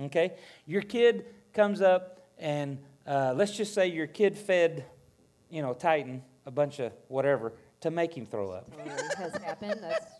[0.00, 0.32] okay?
[0.66, 4.84] Your kid comes up, and uh, let's just say your kid fed,
[5.50, 8.70] you know, Titan a bunch of whatever to make him throw up.
[8.70, 9.80] Totally has happened.
[9.82, 10.12] That's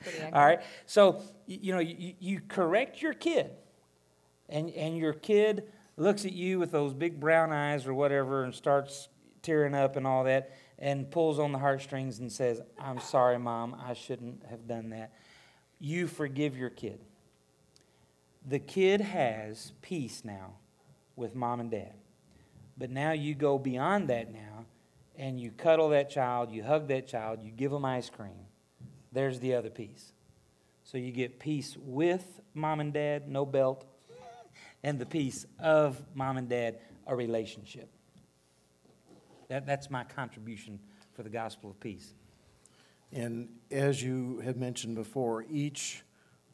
[0.00, 0.32] pretty.
[0.32, 0.60] All right.
[0.86, 3.50] So, you know, you, you correct your kid,
[4.48, 5.64] and, and your kid
[5.96, 9.08] looks at you with those big brown eyes or whatever and starts
[9.42, 13.76] tearing up and all that and pulls on the heartstrings and says, I'm sorry, mom,
[13.86, 15.12] I shouldn't have done that.
[15.78, 17.00] You forgive your kid.
[18.46, 20.54] The kid has peace now
[21.16, 21.94] with mom and dad.
[22.76, 24.64] But now you go beyond that now
[25.16, 28.46] and you cuddle that child, you hug that child, you give them ice cream.
[29.12, 30.12] There's the other piece.
[30.84, 33.84] So you get peace with mom and dad, no belt,
[34.82, 37.88] and the peace of mom and dad, a relationship.
[39.48, 40.80] That, that's my contribution
[41.12, 42.14] for the gospel of peace.
[43.12, 46.02] And as you have mentioned before, each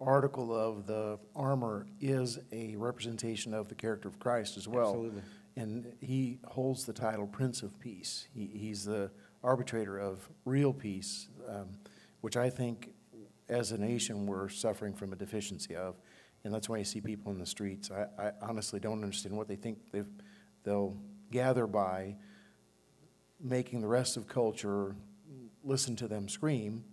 [0.01, 4.91] article of the armor is a representation of the character of Christ as well.
[4.91, 5.23] Absolutely.
[5.57, 8.29] And he holds the title Prince of Peace.
[8.33, 9.11] He, he's the
[9.43, 11.69] arbitrator of real peace, um,
[12.21, 12.91] which I think
[13.49, 15.97] as a nation we're suffering from a deficiency of.
[16.45, 17.91] And that's why you see people in the streets.
[17.91, 20.07] I, I honestly don't understand what they think they've,
[20.63, 20.97] they'll
[21.31, 22.17] gather by
[23.41, 24.95] making the rest of culture
[25.65, 26.85] listen to them scream.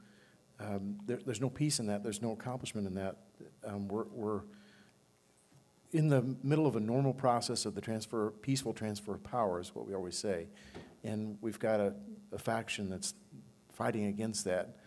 [0.60, 2.04] Um, there, there's no peace in that.
[2.04, 3.18] There's no accomplishment in that.
[3.66, 4.42] Um, we're, we're
[5.92, 9.74] in the middle of a normal process of the transfer, peaceful transfer of power, is
[9.76, 10.48] what we always say.
[11.04, 11.94] And we've got a,
[12.32, 13.14] a faction that's
[13.74, 14.78] fighting against that.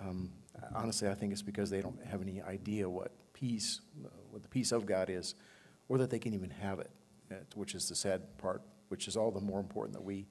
[0.00, 0.32] Um,
[0.74, 4.48] honestly, I think it's because they don't have any idea what peace, uh, what the
[4.48, 5.34] peace of God is,
[5.88, 6.90] or that they can even have it,
[7.30, 10.26] uh, which is the sad part, which is all the more important that we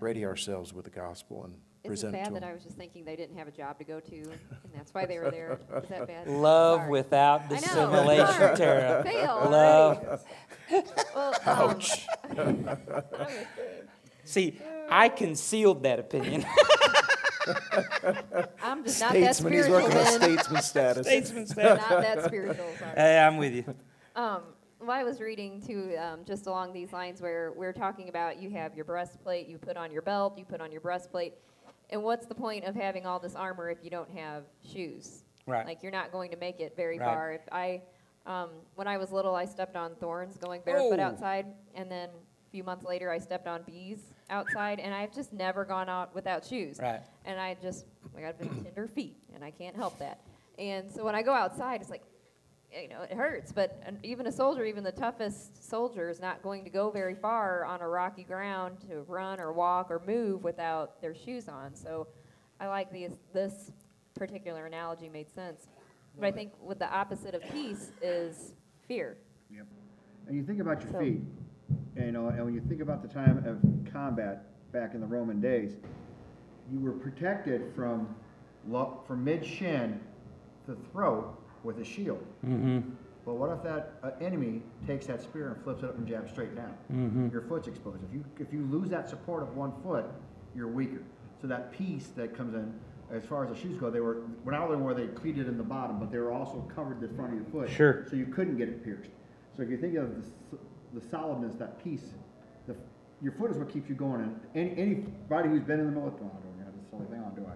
[0.00, 2.44] ready ourselves with the gospel and Is it present it to bad that.
[2.48, 4.40] I was just thinking they didn't have a job to go to, and
[4.74, 5.60] that's why they were there?
[5.82, 6.26] Is that bad?
[6.28, 6.90] Love Sorry.
[6.90, 8.56] without I know, dissimulation, sorry.
[8.56, 9.02] Tara.
[9.04, 9.48] Fail.
[9.50, 10.24] Love.
[11.14, 11.80] Well, um,
[12.26, 12.76] I'm with
[13.16, 13.46] Dave.
[14.24, 14.60] See,
[14.90, 16.44] I concealed that opinion.
[18.62, 20.20] I'm just not that Statesman, he's spiritual, working on Ben.
[20.20, 21.06] statesman status.
[21.06, 21.90] Statesman stuff.
[21.90, 22.92] Not that spiritual, sorry.
[22.94, 23.64] Hey, I'm with you.
[24.14, 24.42] Um,
[24.80, 28.50] well, I was reading too, um, just along these lines where we're talking about you
[28.50, 31.34] have your breastplate, you put on your belt, you put on your breastplate.
[31.90, 35.24] And what's the point of having all this armor if you don't have shoes?
[35.46, 35.64] Right.
[35.66, 37.06] Like, you're not going to make it very Right.
[37.06, 37.32] far.
[37.32, 37.82] If I,
[38.26, 41.04] um, when I was little, I stepped on thorns going barefoot Oh.
[41.04, 45.32] outside, and then a few months later, I stepped on bees outside, and I've just
[45.32, 46.78] never gone out without shoes.
[46.78, 47.00] Right.
[47.24, 50.20] And I just, I got tender feet, and I can't help that.
[50.58, 52.02] And so when I go outside, it's like,
[52.72, 53.52] you know, it hurts.
[53.52, 57.64] But even a soldier, even the toughest soldier, is not going to go very far
[57.64, 61.74] on a rocky ground to run or walk or move without their shoes on.
[61.74, 62.08] So
[62.60, 63.72] I like these, this
[64.14, 65.68] particular analogy made sense.
[66.18, 68.54] But I think with the opposite of peace is
[68.88, 69.18] fear.
[69.54, 69.66] Yep.
[70.26, 71.22] And you think about your So- feet,
[71.96, 75.06] and, you know, and when you think about the time of combat back in the
[75.06, 75.76] Roman days,
[76.70, 78.14] you were protected from
[79.06, 79.98] from mid shin
[80.66, 82.24] to throat with a shield.
[82.46, 82.80] Mm-hmm.
[83.24, 86.30] But what if that uh, enemy takes that spear and flips it up and jabs
[86.30, 86.74] straight down?
[86.90, 87.28] Mm-hmm.
[87.30, 87.98] Your foot's exposed.
[88.08, 90.06] If you if you lose that support of one foot,
[90.54, 91.02] you're weaker.
[91.40, 92.72] So that piece that comes in,
[93.14, 95.58] as far as the shoes go, they were when not only were they cleated in
[95.58, 97.70] the bottom, but they were also covered the front of your foot.
[97.70, 98.06] Sure.
[98.08, 99.10] So you couldn't get it pierced.
[99.56, 100.58] So if you think of the,
[100.98, 102.14] the solidness, that piece,
[102.66, 102.76] the,
[103.20, 104.22] your foot is what keeps you going.
[104.22, 107.22] And any, anybody who's been in the military, oh, I don't have this silly thing
[107.22, 107.54] on, do I?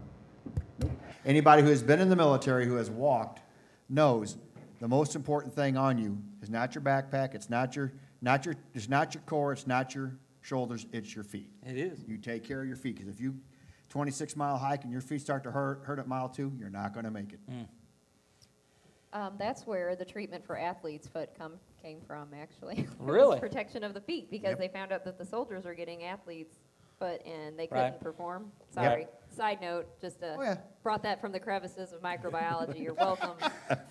[0.80, 0.90] Nope.
[1.24, 3.40] Anybody who has been in the military who has walked
[3.92, 4.36] knows
[4.80, 8.56] the most important thing on you is not your backpack, it's not your, not your,
[8.74, 11.48] it's not your core, it's not your shoulders, it's your feet.
[11.64, 12.02] It is.
[12.08, 13.36] You take care of your feet, because if you,
[13.88, 16.94] twenty-six mile hike and your feet start to hurt, hurt at mile two, you're not
[16.94, 17.38] gonna make it.
[19.12, 21.52] Um, that's where the treatment for athletes' foot come
[21.82, 22.88] came from, actually.
[22.98, 23.38] Really?
[23.40, 24.58] protection of the feet because Yep.
[24.58, 26.56] they found out that the soldiers were getting athletes'
[27.02, 28.50] foot and they couldn't perform.
[28.70, 29.06] Sorry.
[29.34, 30.56] Side note, just uh, Oh, yeah.
[30.82, 32.80] brought that from the crevices of microbiology.
[32.82, 33.32] You're welcome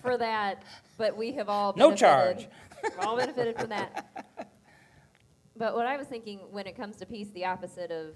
[0.00, 0.62] for that.
[0.96, 2.48] But we have all No benefited- charge.
[2.82, 4.26] We've all benefited from that.
[5.56, 8.14] But what I was thinking when it comes to peace, the opposite of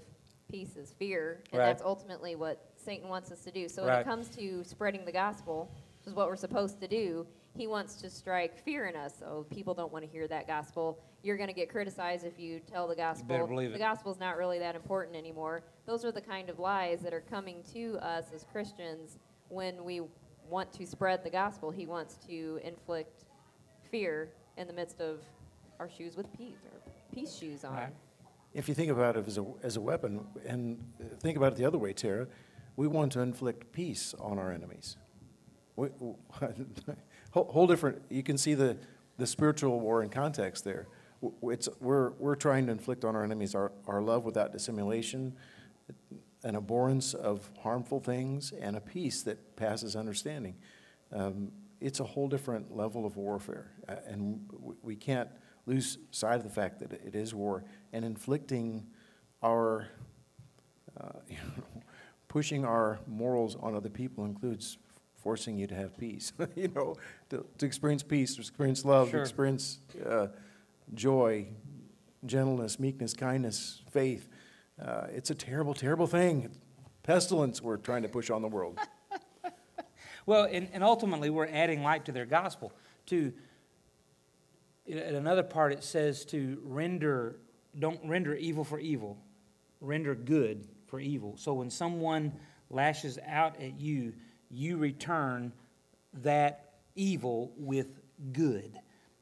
[0.49, 1.67] peace is fear, and Right.
[1.67, 3.67] that's ultimately what Satan wants us to do.
[3.69, 3.99] So when Right.
[4.01, 7.95] it comes to spreading the gospel, which is what we're supposed to do, he wants
[8.01, 9.13] to strike fear in us.
[9.19, 10.99] So people don't want to hear that gospel.
[11.23, 13.47] You're going to get criticized if you tell the gospel.
[13.47, 13.79] believe the it.
[13.79, 15.63] gospel's not really that important anymore.
[15.85, 19.17] Those are the kind of lies that are coming to us as Christians
[19.49, 20.01] when we
[20.49, 21.71] want to spread the gospel.
[21.71, 23.25] He wants to inflict
[23.89, 25.19] fear in the midst of
[25.79, 27.73] our shoes with peace or peace shoes on.
[27.73, 27.93] Right.
[28.53, 30.83] if you think about it as a, as a weapon, and
[31.19, 32.27] think about it the other way, Tara,
[32.75, 34.97] we want to inflict peace on our enemies.
[35.75, 35.89] We,
[37.31, 38.77] whole, whole different, you can see the,
[39.17, 40.87] the spiritual war in context there.
[41.43, 45.33] It's, we're, we're trying to inflict on our enemies our, our love without dissimulation,
[46.43, 50.55] an abhorrence of harmful things, and a peace that passes understanding.
[51.11, 51.51] Um,
[51.81, 55.29] it's a whole different level of warfare, uh, and w- we can't
[55.65, 57.63] lose sight of the fact that it is war.
[57.93, 58.85] And inflicting
[59.43, 59.87] our,
[60.99, 61.81] uh, you know,
[62.27, 64.77] pushing our morals on other people includes
[65.15, 66.31] forcing you to have peace.
[66.55, 66.95] you know,
[67.29, 69.19] to, to experience peace, to experience love, Sure.
[69.19, 70.27] to experience uh,
[70.93, 71.47] joy,
[72.25, 74.27] gentleness, meekness, kindness, faith.
[74.81, 76.49] Uh, it's a terrible, terrible thing.
[77.03, 78.79] Pestilence we're trying to push on the world.
[80.27, 82.73] Well, and, and ultimately, we're adding light to their gospel.
[83.07, 83.31] To
[84.85, 87.37] in in another part, it says to render,
[87.79, 89.17] don't render evil for evil,
[89.79, 91.35] render good for evil.
[91.37, 92.33] So when someone
[92.69, 94.13] lashes out at you,
[94.51, 95.53] you return
[96.21, 97.87] that evil with
[98.33, 98.77] good,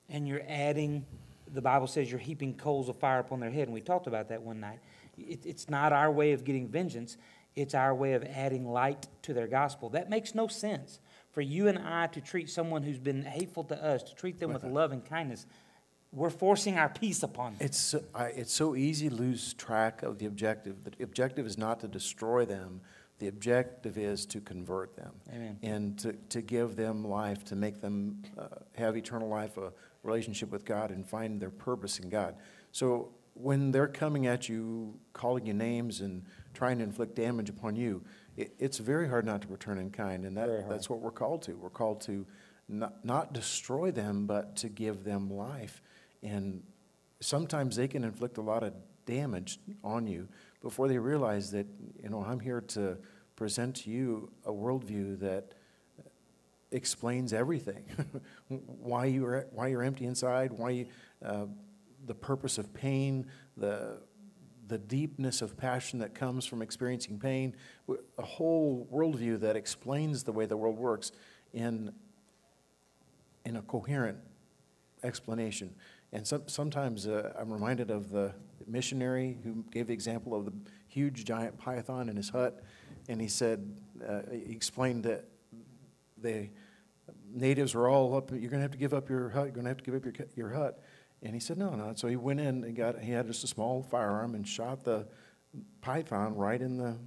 [0.10, 1.06] and you're adding.
[1.54, 4.30] The Bible says you're heaping coals of fire upon their head, and we talked about
[4.30, 4.80] that one night.
[5.18, 7.18] It, it's not our way of getting vengeance.
[7.56, 9.90] It's our way of adding light to their gospel.
[9.90, 11.00] That makes no sense
[11.32, 14.54] for you and I to treat someone who's been hateful to us, to treat them
[14.54, 15.46] with love and kindness.
[16.12, 17.66] We're forcing our peace upon them.
[17.66, 20.78] It's, so- I, it's so easy to lose track of the objective.
[20.98, 22.80] The objective is not to destroy them.
[23.20, 25.12] The objective is to convert them.
[25.34, 25.60] Amen.
[25.62, 29.72] And to, to give them life, to make them uh, have eternal life, a
[30.06, 32.36] relationship with God, and find their purpose in God.
[32.72, 37.76] So when they're coming at you, calling you names and trying to inflict damage upon
[37.76, 38.02] you,
[38.38, 40.26] it, it's very hard not to return in kind.
[40.26, 41.54] And that, that's what we're called to.
[41.54, 42.26] We're called to
[42.68, 45.82] not, not destroy them, but to give them life.
[46.24, 46.64] And
[47.20, 48.74] sometimes they can inflict a lot of
[49.06, 50.28] damage on you
[50.62, 51.68] before they realize that,
[52.02, 52.98] you know, I'm here to
[53.36, 55.54] present to you a worldview that
[56.72, 57.84] explains everything.
[58.48, 60.86] why, you're, why you're empty inside, why you,
[61.24, 61.46] uh,
[62.06, 63.26] the purpose of pain,
[63.58, 63.98] the,
[64.68, 67.56] the deepness of passion that comes from experiencing pain,
[68.18, 71.12] a whole worldview that explains the way the world works
[71.54, 71.92] in,
[73.46, 74.18] in a coherent
[75.04, 75.74] explanation.
[76.12, 78.34] And some, sometimes uh, I'm reminded of the
[78.68, 80.54] missionary who gave the example of the
[80.88, 82.64] huge giant python in his hut,
[83.08, 83.72] and he said,
[84.08, 85.26] uh, he explained that
[86.26, 86.50] the
[87.32, 88.32] natives were all up.
[88.32, 89.46] You're going to have to give up your hut.
[89.46, 90.82] You're going to have to give up your your hut.
[91.22, 91.94] And he said, no, no.
[91.96, 93.00] So he went in and got.
[93.00, 95.08] He had just a small firearm and shot the
[95.82, 96.98] python right in the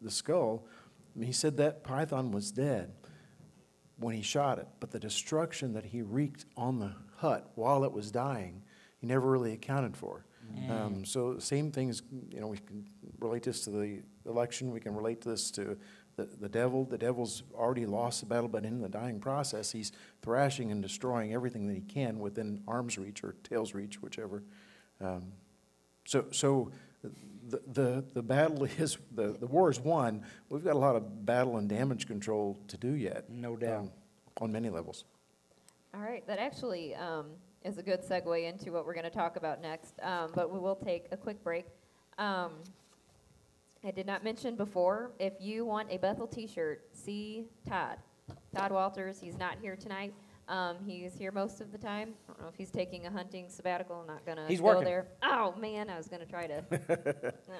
[0.00, 0.66] the skull.
[1.14, 2.92] And he said that python was dead
[3.96, 7.92] when he shot it, but the destruction that he wreaked on the hut while it
[7.92, 8.62] was dying,
[8.98, 10.26] he never really accounted for.
[10.68, 12.86] Um, so same things, you know, we can
[13.18, 14.72] relate this to the election.
[14.72, 15.78] We can relate this to
[16.16, 16.84] the, the devil.
[16.84, 21.32] The devil's already lost the battle, but in the dying process, he's thrashing and destroying
[21.32, 24.42] everything that he can within arm's reach or tail's reach, whichever.
[25.00, 25.32] Um,
[26.04, 26.70] so, so
[27.48, 30.22] the, the, the battle is, the, the war is won.
[30.48, 33.30] We've got a lot of battle and damage control to do yet.
[33.30, 33.80] No doubt.
[33.80, 33.90] um,
[34.40, 35.04] On many levels.
[35.94, 37.26] All right, that actually um,
[37.62, 40.58] is a good segue into what we're going to talk about next, um, but we
[40.58, 41.66] will take a quick break.
[43.86, 47.98] I did not mention before, if you want a Bethel t-shirt, see Todd.
[48.56, 50.14] Todd Walters, he's not here tonight.
[50.48, 52.14] Um, he's here most of the time.
[52.28, 54.84] I don't know if he's taking a hunting sabbatical, I'm not going to go working.
[54.84, 55.08] there.
[55.22, 56.64] Oh, man, I was going to try to.
[57.48, 57.54] No.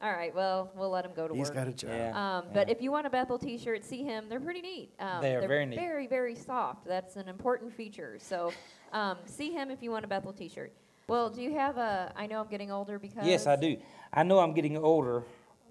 [0.00, 1.54] All right, well, we'll let him go to He's work.
[1.56, 1.90] got a job.
[1.90, 2.38] Yeah.
[2.38, 4.26] Um, But if you want a Bethel T-shirt, see him.
[4.28, 4.90] They're pretty neat.
[5.00, 5.76] Um, They are they're very neat.
[5.80, 6.84] Very, very soft.
[6.86, 8.16] That's an important feature.
[8.20, 8.52] So
[8.92, 10.72] um, see him if you want a Bethel T-shirt.
[11.08, 12.12] Well, do you have a?
[12.14, 13.26] I know I'm getting older because.
[13.26, 13.76] Yes, I do.
[14.12, 15.24] I know I'm getting older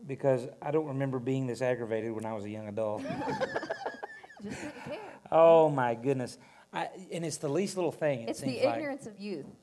[0.05, 3.03] because I don't remember being this aggravated when I was a young adult.
[4.43, 4.99] Just didn't care.
[5.31, 6.37] oh my goodness!
[6.71, 8.21] I, and it's the least little thing.
[8.21, 8.75] It It's seems the like.
[8.77, 9.45] ignorance of youth.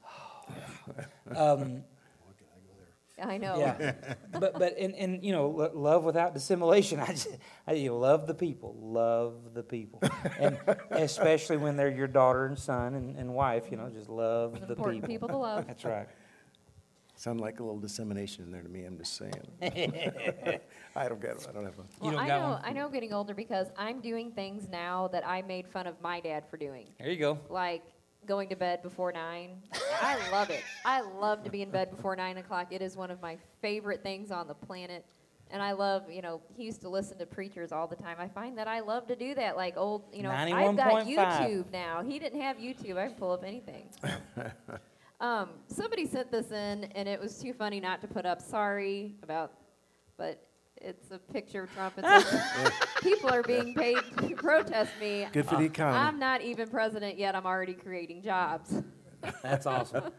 [1.34, 1.84] Um,
[3.22, 3.56] I know.
[3.58, 3.92] yeah,
[4.32, 6.98] but but and, and you know, love without dissimulation.
[7.00, 7.28] I just
[7.66, 10.02] I, you love the people, love the people,
[10.38, 10.58] and
[10.90, 13.66] especially when they're your daughter and son and, and wife.
[13.70, 15.08] You know, just love It's the important people.
[15.14, 15.66] people to love.
[15.66, 16.08] That's right.
[17.16, 19.32] Sound like a little dissemination in there to me, I'm just saying.
[20.96, 21.82] I don't get it, I don't have a.
[21.82, 22.48] You Well, don't I got know.
[22.50, 22.60] one?
[22.64, 22.88] I know.
[22.88, 26.56] Getting older because I'm doing things now that I made fun of my dad for
[26.56, 26.88] doing.
[26.98, 27.38] There you go.
[27.48, 27.82] like
[28.26, 29.50] going to bed before nine.
[30.00, 30.62] I love it.
[30.84, 32.68] I love to be in bed before nine o'clock.
[32.72, 35.04] It is one of my favorite things on the planet.
[35.50, 38.16] And I love, you know, he used to listen to preachers all the time.
[38.18, 41.06] I find that I love to do that, like old, you know, I've got 91.5.
[41.06, 42.02] YouTube now.
[42.02, 42.96] He didn't have YouTube.
[42.96, 43.88] I can pull up anything.
[45.20, 48.42] Um, somebody sent this in, and it was too funny not to put up.
[48.42, 49.52] Sorry about,
[50.16, 50.46] but
[50.80, 51.94] it's a picture of Trump.
[51.98, 55.26] It says, people are being paid to protest me.
[55.32, 55.98] Good for the economy.
[56.06, 57.34] I'm not even president yet.
[57.34, 58.82] I'm already creating jobs.
[59.42, 60.04] That's awesome.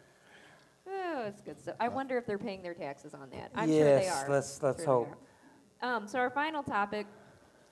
[0.87, 1.75] Oh, it's good stuff.
[1.79, 3.49] I wonder if they're paying their taxes on that.
[3.55, 4.29] I'm sure they Yes, are.
[4.29, 5.15] let's- let's Sure hope.
[5.81, 7.07] Um, so our final topic,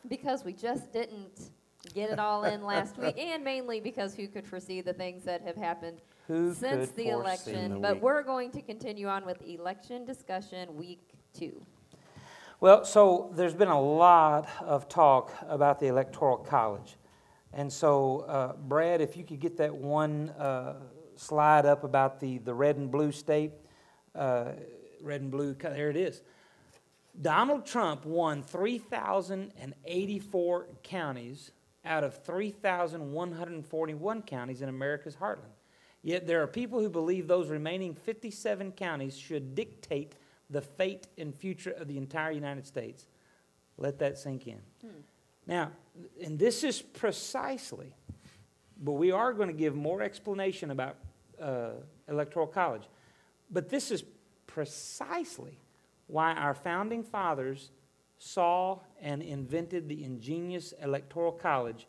[0.08, 1.52] because we just didn't
[1.94, 5.42] get it all in last week, and mainly because who could foresee the things that
[5.42, 7.74] have happened Who since the election?
[7.74, 8.04] the but week?
[8.04, 11.02] we're going to continue on with election discussion week
[11.34, 11.62] two.
[12.62, 16.96] Well, so there's been a lot of talk about the Electoral College.
[17.52, 20.76] And so, uh, Brad, if you could get that one uh,
[21.18, 23.52] slide up about the, the red and blue state,
[24.16, 24.54] uh,
[25.02, 26.22] red and blue, there it is.
[27.22, 31.52] Donald Trump won 3,084 counties
[31.86, 35.52] out of 3,141 counties in America's heartland.
[36.04, 40.16] Yet there are people who believe those remaining 57 counties should dictate
[40.50, 43.08] the fate and future of the entire United States.
[43.78, 44.60] Let that sink in.
[45.48, 45.72] Now,
[46.24, 47.94] and this is precisely,
[48.82, 50.98] but we are going to give more explanation about
[51.42, 51.72] uh,
[52.08, 52.84] Electoral College.
[53.50, 54.04] But this is
[54.46, 55.58] precisely
[56.08, 57.72] why our founding fathers
[58.18, 61.88] saw and invented the ingenious Electoral College,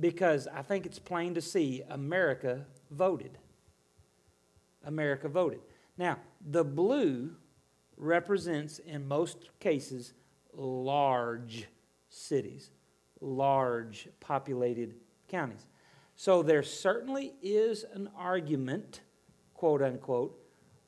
[0.00, 3.38] because I think it's plain to see America voted.
[4.84, 5.60] America voted.
[5.96, 6.18] Now,
[6.50, 7.30] the blue
[7.96, 10.12] represents, in most cases,
[10.54, 11.66] large
[12.08, 12.70] cities,
[13.20, 14.94] large populated
[15.28, 15.66] counties.
[16.16, 19.00] So there certainly is an argument,
[19.54, 20.38] quote unquote,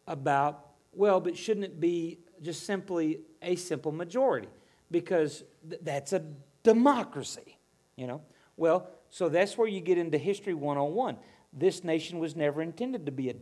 [0.06, 4.48] about, well, but shouldn't it be just simply a simple majority?
[4.90, 6.24] Because th- that's a
[6.62, 7.58] democracy,
[7.96, 8.20] you know?
[8.56, 11.16] Well, so that's where you get into History 101.
[11.56, 13.34] This nation was never intended to be a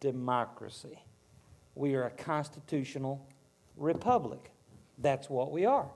[0.00, 0.98] democracy.
[1.74, 3.26] We are a constitutional
[3.76, 4.50] republic.
[4.98, 5.88] That's what we are.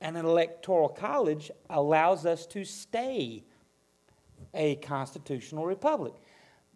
[0.00, 3.42] And an electoral college allows us to stay
[4.54, 6.12] a constitutional republic.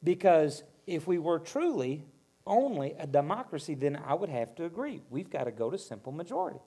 [0.03, 2.05] Because if we were truly
[2.47, 5.03] only a democracy, then I would have to agree.
[5.11, 6.59] We've got to go to simple majority.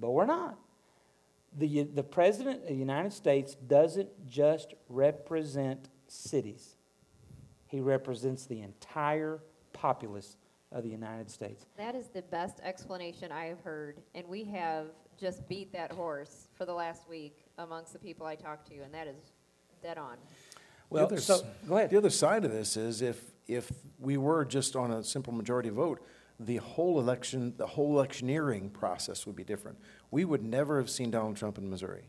[0.00, 0.56] But we're not.
[1.56, 6.76] The, the President of the United States doesn't just represent cities,
[7.66, 9.40] he represents the entire
[9.72, 10.36] populace
[10.72, 11.66] of the United States.
[11.76, 14.86] That is the best explanation I have heard, and we have
[15.18, 18.92] just beat that horse for the last week amongst the people I talked to, and
[18.94, 19.32] that is
[19.82, 20.16] dead on.
[20.90, 21.90] Well, the other, so, go ahead.
[21.90, 25.68] The other side of this is if, if we were just on a simple majority
[25.68, 26.00] vote,
[26.40, 29.78] the whole election, the whole electioneering process would be different.
[30.10, 32.08] We would never have seen Donald Trump in Missouri.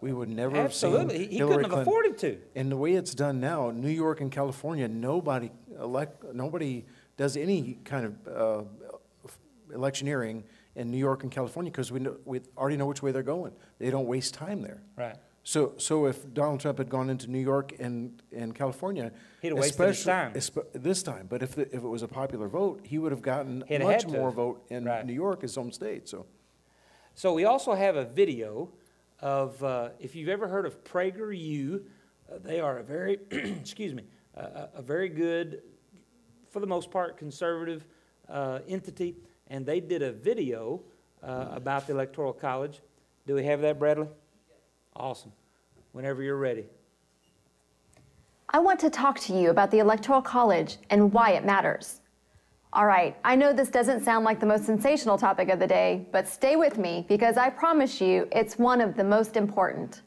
[0.00, 1.18] We would never have seen Absolutely.
[1.18, 1.80] He, he couldn't have Clinton.
[1.80, 2.38] afforded to.
[2.54, 6.86] And the way it's done now, New York and California, nobody elect, nobody
[7.16, 9.28] does any kind of uh,
[9.74, 10.44] electioneering
[10.76, 13.52] in New York and California because we, know, we already know which way they're going.
[13.78, 14.82] They don't waste time there.
[14.96, 15.16] Right.
[15.42, 19.58] So, so if Donald Trump had gone into New York and, and California, He'd have
[19.58, 20.32] wasted his especially- time.
[20.34, 23.22] espe- this time, but if, the, if it was a popular vote, he would have
[23.22, 25.04] gotten He'd much more vote in Right.
[25.06, 26.08] New York, his home state.
[26.08, 26.26] So,
[27.14, 28.68] So we also have a video
[29.20, 31.82] of, uh, if you've ever heard of PragerU,
[32.30, 34.04] uh, they are a very, excuse me,
[34.34, 35.62] a, a, a very good,
[36.50, 37.86] for the most part, conservative
[38.28, 39.16] uh, entity,
[39.48, 40.80] and they did a video
[41.22, 42.80] uh, about the Electoral College.
[43.26, 44.08] Do we have that, Bradley?
[44.94, 45.32] Awesome.
[45.92, 46.66] Whenever you're ready.
[48.50, 52.00] I want to talk to you about the Electoral College and why it matters.
[52.70, 56.06] All right, I know this doesn't sound like the most sensational topic of the day,
[56.12, 60.02] but stay with me because I promise you it's one of the most important.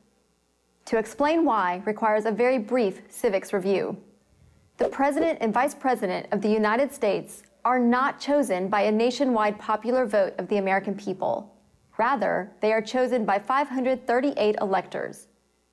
[0.85, 3.97] To explain why requires a very brief civics review.
[4.77, 9.57] The President and Vice President of the United States are not chosen by a nationwide
[9.57, 11.55] popular vote of the American people.
[11.97, 15.27] Rather, they are chosen by 538 electors.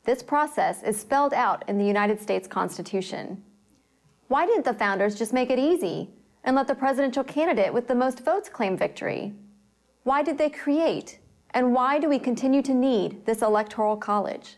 [0.05, 3.43] This process is spelled out in the United States Constitution.
[4.29, 6.11] Why didn't the founders just make it easy
[6.49, 9.35] and let the presidential candidate with the most votes claim victory?
[10.05, 11.19] Why did they create
[11.51, 14.57] and why do we continue to need this electoral college?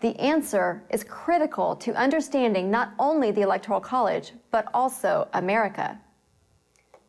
[0.00, 6.00] The answer is critical to understanding not only the Electoral College, but also America.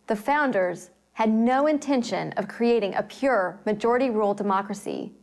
[0.08, 5.14] The founders had no intention of creating a pure majority rule democracy.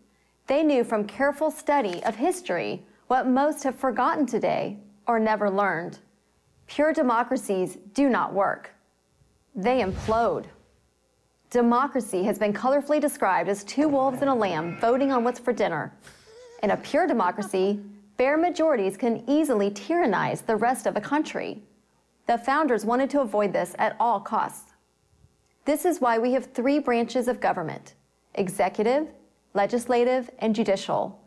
[0.47, 5.99] They knew from careful study of history what most have forgotten today or never learned.
[6.67, 8.73] Pure democracies do not work,
[9.55, 10.47] they implode.
[11.51, 15.53] Democracy has been colorfully described as two wolves and a lamb voting on what's for
[15.53, 15.95] dinner.
[16.63, 17.81] In a pure democracy,
[18.17, 21.63] bare majorities can easily tyrannize the rest of a country.
[22.27, 24.73] The founders wanted to avoid this at all costs.
[25.65, 27.95] This is why we have three branches of government
[28.35, 29.09] executive,
[29.55, 31.19] legislative, and judicial.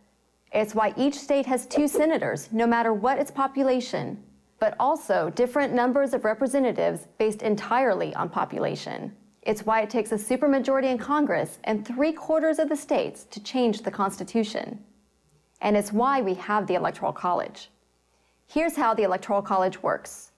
[0.51, 4.23] It's why each state has two senators, no matter what its population,
[4.59, 9.15] but also different numbers of representatives based entirely on population.
[9.41, 13.41] It's why it takes a supermajority in Congress and three quarters of the states to
[13.41, 14.83] change the Constitution.
[15.61, 17.69] And it's why we have the Electoral College.
[18.47, 20.31] Here's how the Electoral College works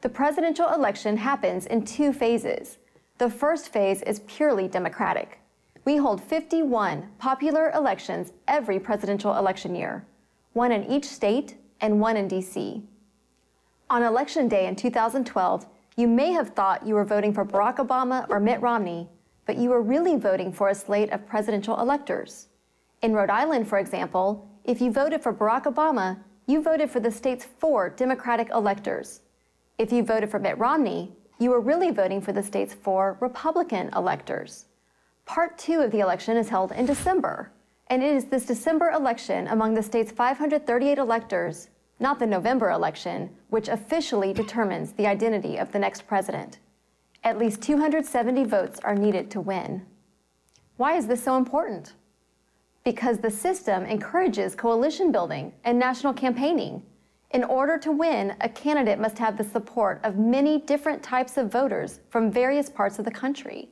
[0.00, 2.76] the presidential election happens in two phases.
[3.16, 5.38] The first phase is purely democratic.
[5.86, 10.04] We hold 51 popular elections every presidential election year,
[10.52, 12.82] one in each state and one in DC.
[13.94, 18.26] On election day in 2012, you may have thought you were voting for Barack Obama
[18.28, 19.08] or Mitt Romney,
[19.46, 22.48] but you were really voting for a slate of presidential electors.
[23.02, 26.18] In Rhode Island, for example, if you voted for Barack Obama,
[26.48, 29.20] you voted for the state's four Democratic electors.
[29.78, 33.90] If you voted for Mitt Romney, you were really voting for the state's four Republican
[33.94, 34.64] electors.
[35.24, 37.52] Part two of the election is held in December,
[37.86, 41.68] and it is this December election among the state's 538 electors,
[42.04, 46.58] not the November election, which officially determines the identity of the next president.
[47.24, 49.86] At least 270 votes are needed to win.
[50.76, 51.94] Why is this so important?
[52.84, 56.82] Because the system encourages coalition building and national campaigning.
[57.30, 61.50] In order to win, a candidate must have the support of many different types of
[61.50, 63.70] voters from various parts of the country.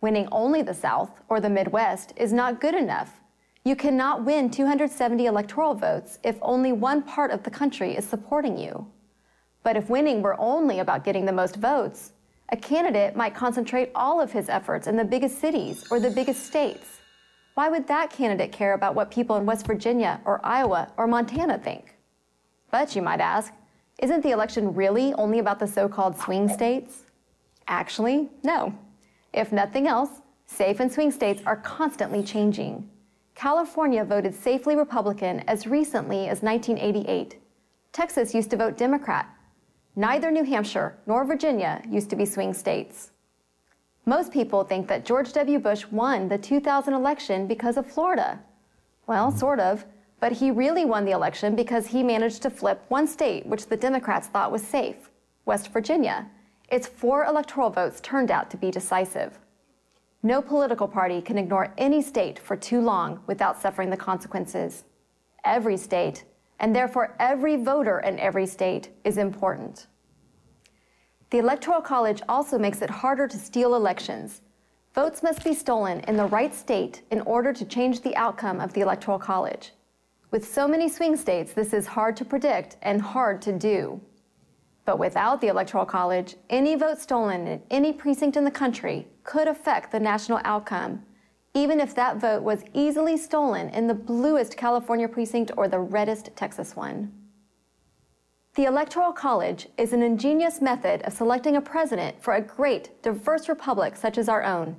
[0.00, 3.19] Winning only the South or the Midwest is not good enough.
[3.62, 8.56] You cannot win 270 electoral votes if only one part of the country is supporting
[8.56, 8.86] you.
[9.62, 12.12] But if winning were only about getting the most votes,
[12.48, 16.46] a candidate might concentrate all of his efforts in the biggest cities or the biggest
[16.46, 17.00] states.
[17.54, 21.58] Why would that candidate care about what people in West Virginia or Iowa or Montana
[21.58, 21.94] think?
[22.70, 23.52] But you might ask,
[23.98, 27.04] isn't the election really only about the so called swing states?
[27.68, 28.74] Actually, no.
[29.34, 32.89] If nothing else, safe and swing states are constantly changing.
[33.40, 37.38] California voted safely Republican as recently as 1988.
[37.90, 39.34] Texas used to vote Democrat.
[39.96, 43.12] Neither New Hampshire nor Virginia used to be swing states.
[44.04, 45.58] Most people think that George W.
[45.58, 48.38] Bush won the 2000 election because of Florida.
[49.06, 49.38] Well, hmm.
[49.38, 49.86] sort of,
[50.20, 53.76] but he really won the election because he managed to flip one state which the
[53.78, 55.08] Democrats thought was safe
[55.46, 56.30] West Virginia.
[56.68, 59.38] Its four electoral votes turned out to be decisive.
[60.22, 64.84] No political party can ignore any state for too long without suffering the consequences.
[65.44, 66.24] Every state,
[66.58, 69.86] and therefore every voter in every state, is important.
[71.30, 74.42] The Electoral College also makes it harder to steal elections.
[74.94, 78.74] Votes must be stolen in the right state in order to change the outcome of
[78.74, 79.72] the Electoral College.
[80.30, 84.00] With so many swing states, this is hard to predict and hard to do.
[84.84, 89.46] But without the Electoral College, any vote stolen in any precinct in the country could
[89.46, 91.04] affect the national outcome,
[91.54, 96.30] even if that vote was easily stolen in the bluest California precinct or the reddest
[96.36, 97.12] Texas one.
[98.54, 103.48] The Electoral College is an ingenious method of selecting a president for a great, diverse
[103.48, 104.76] republic such as our own.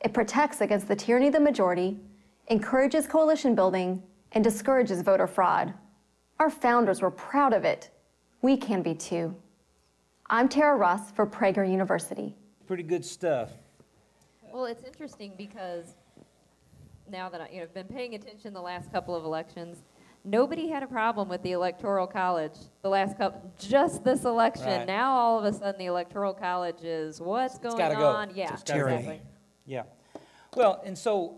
[0.00, 1.98] It protects against the tyranny of the majority,
[2.46, 5.74] encourages coalition building, and discourages voter fraud.
[6.38, 7.90] Our founders were proud of it.
[8.40, 9.34] We can be too.
[10.30, 12.36] I'm Tara Ross for Prager University.
[12.66, 13.50] Pretty good stuff.
[14.52, 15.94] Well, it's interesting because
[17.10, 19.78] now that I, you know, I've been paying attention the last couple of elections,
[20.24, 24.66] nobody had a problem with the electoral college the last couple, just this election.
[24.66, 24.86] Right.
[24.86, 28.06] Now all of a sudden the electoral college is what's It's going gotta go.
[28.08, 28.30] on?
[28.34, 29.20] Yeah, It's exactly.
[29.66, 29.82] Yeah.
[30.54, 31.36] Well, and so,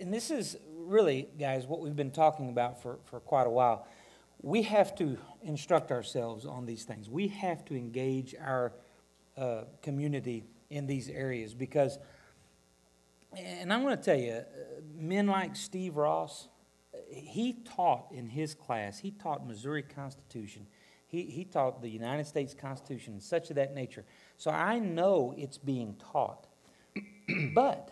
[0.00, 3.86] and this is really, guys, what we've been talking about for, for quite a while.
[4.42, 7.10] We have to instruct ourselves on these things.
[7.10, 8.72] We have to engage our
[9.36, 11.98] uh, community in these areas because,
[13.36, 14.42] and I'm going to tell you,
[14.94, 16.48] men like Steve Ross,
[17.10, 20.66] he taught in his class, he taught Missouri Constitution.
[21.06, 24.04] He, he taught the United States Constitution and such of that nature.
[24.36, 26.46] So I know it's being taught.
[27.54, 27.90] but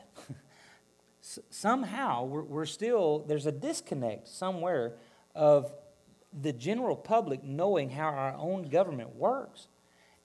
[1.50, 4.94] somehow we're, we're still, there's a disconnect somewhere
[5.34, 5.72] of
[6.32, 9.68] the general public knowing how our own government works.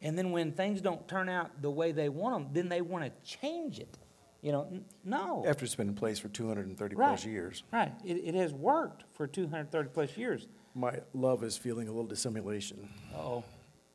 [0.02, 3.06] And then when things don't turn out the way they want them, then they want
[3.06, 3.98] to change it.
[4.42, 5.46] You know, n- no.
[5.48, 7.08] After it's been in place for 230 Right.
[7.08, 7.64] plus years.
[7.72, 7.94] Right.
[8.04, 10.48] It, it has worked for 230 plus years.
[10.76, 12.90] My love is feeling a little dissimulation.
[13.16, 13.44] Oh,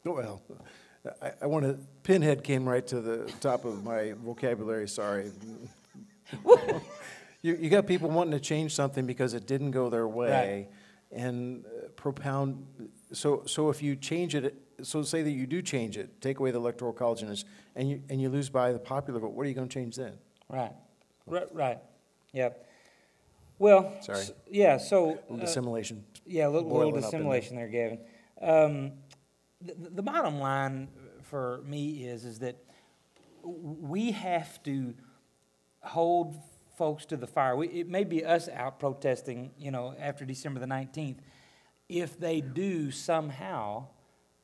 [0.04, 0.40] Well,
[1.20, 5.30] I, I want to, pinhead came right to the top of my vocabulary, sorry.
[7.40, 10.66] You, you got people wanting to change something because it didn't go their way
[11.12, 11.68] and uh,
[11.98, 12.64] propound,
[13.12, 16.52] so, so if you change it so say that you do change it, take away
[16.52, 17.44] the electoral college and, it's-
[17.74, 20.12] and you, and you lose by the popular vote, what are you gonna change then?
[20.48, 20.72] Right,
[21.26, 21.78] right, right,
[22.32, 22.50] yeah.
[23.58, 24.20] Well, Sorry.
[24.20, 25.06] s- yeah, so.
[25.06, 26.04] Little uh, dissimulation.
[26.24, 27.98] Yeah, a little, boiling little up in dissimulation there, Gavin.
[28.40, 28.92] Um,
[29.60, 30.86] the, the bottom line
[31.24, 32.56] for me is, is that
[33.42, 34.94] we have to
[35.82, 36.36] hold
[36.76, 37.56] folks to the fire.
[37.56, 41.16] We, it may be us out protesting, you know, after December the 19th.
[41.88, 43.86] If they do somehow,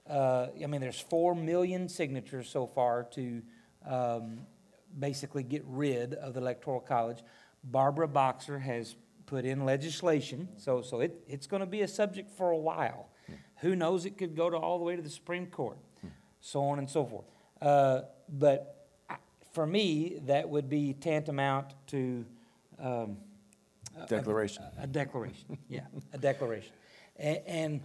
[0.09, 3.43] uh, I mean, there's 4 million signatures so far to
[3.87, 4.41] um,
[4.99, 7.23] basically get rid of the Electoral College.
[7.63, 12.31] Barbara Boxer has put in legislation, so, so it, it's going to be a subject
[12.31, 13.09] for a while.
[13.61, 15.79] Who knows, it could go to all the way to the Supreme Court,
[16.41, 17.25] so on and so forth.
[17.61, 19.17] Uh, But I-
[19.53, 22.25] for me, that would be tantamount to
[22.79, 23.19] um,
[24.09, 24.65] Declaration.
[24.79, 25.83] A, a declaration, yeah,
[26.13, 26.73] a declaration.
[27.17, 27.81] And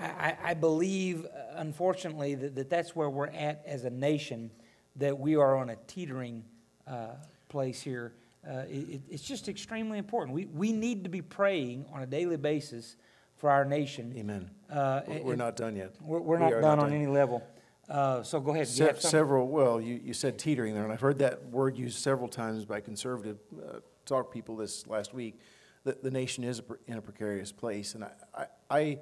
[0.00, 4.50] I, believe, uh, unfortunately, that, that that's where we're at as a nation,
[4.96, 6.44] that we are on a teetering
[6.86, 7.08] uh,
[7.48, 8.12] place here.
[8.48, 10.34] Uh, it, it- it's just extremely important.
[10.34, 12.96] We, we need to be praying on a daily basis
[13.36, 14.14] for our nation.
[14.16, 14.50] Amen.
[14.70, 15.94] Uh, We're- it- not done yet.
[16.00, 17.42] We're, we're We not done on any level.
[17.88, 18.68] Uh, So go ahead.
[18.68, 22.28] Se- Several, well, you, you said teetering there, and I've heard that word used several
[22.28, 25.40] times by conservative uh, talk people this last week.
[25.88, 28.98] That the nation is in a precarious place, and I, I, I,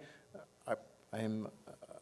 [0.69, 0.75] I
[1.13, 1.49] I am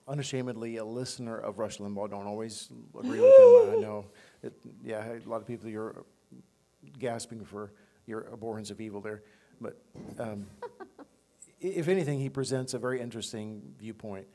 [0.07, 2.11] unashamedly a listener of Rush Limbaugh.
[2.11, 2.69] Don't always
[2.99, 3.79] agree with him.
[3.79, 4.05] I know,
[4.43, 4.53] it,
[4.85, 6.05] yeah, a lot of people you're
[6.99, 7.73] gasping for
[8.07, 9.23] your abhorrence of evil there,
[9.61, 9.75] but
[10.19, 10.47] um,
[11.61, 14.27] if anything, he presents a very interesting viewpoint.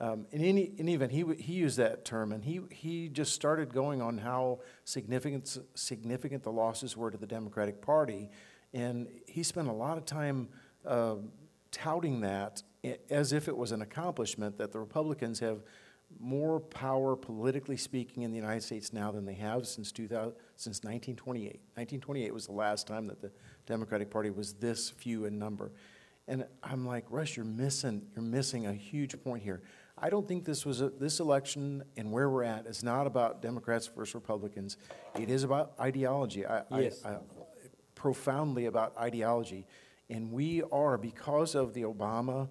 [0.00, 3.74] Um, in any, in event, he, he used that term, and he, he just started
[3.74, 8.30] going on how significant, significant the losses were to the Democratic Party.
[8.72, 10.48] And he spent a lot of time
[10.86, 11.16] uh,
[11.70, 12.62] touting that
[13.10, 15.62] as if it was an accomplishment that the Republicans have
[16.18, 20.78] more power politically speaking in the United States now than they have since 2000, since
[20.78, 21.44] 1928.
[21.74, 23.30] 1928 was the last time that the
[23.66, 25.70] Democratic Party was this few in number.
[26.26, 29.62] And I'm like, Rush, you're missing, you're missing a huge point here.
[29.98, 33.42] I don't think this was a, this election and where we're at is not about
[33.42, 34.78] Democrats versus Republicans.
[35.18, 36.46] It is about ideology.
[36.46, 37.04] I, I- Yes.
[37.04, 37.16] I,
[38.00, 39.66] profoundly about ideology,
[40.08, 42.48] and we are because of the Obama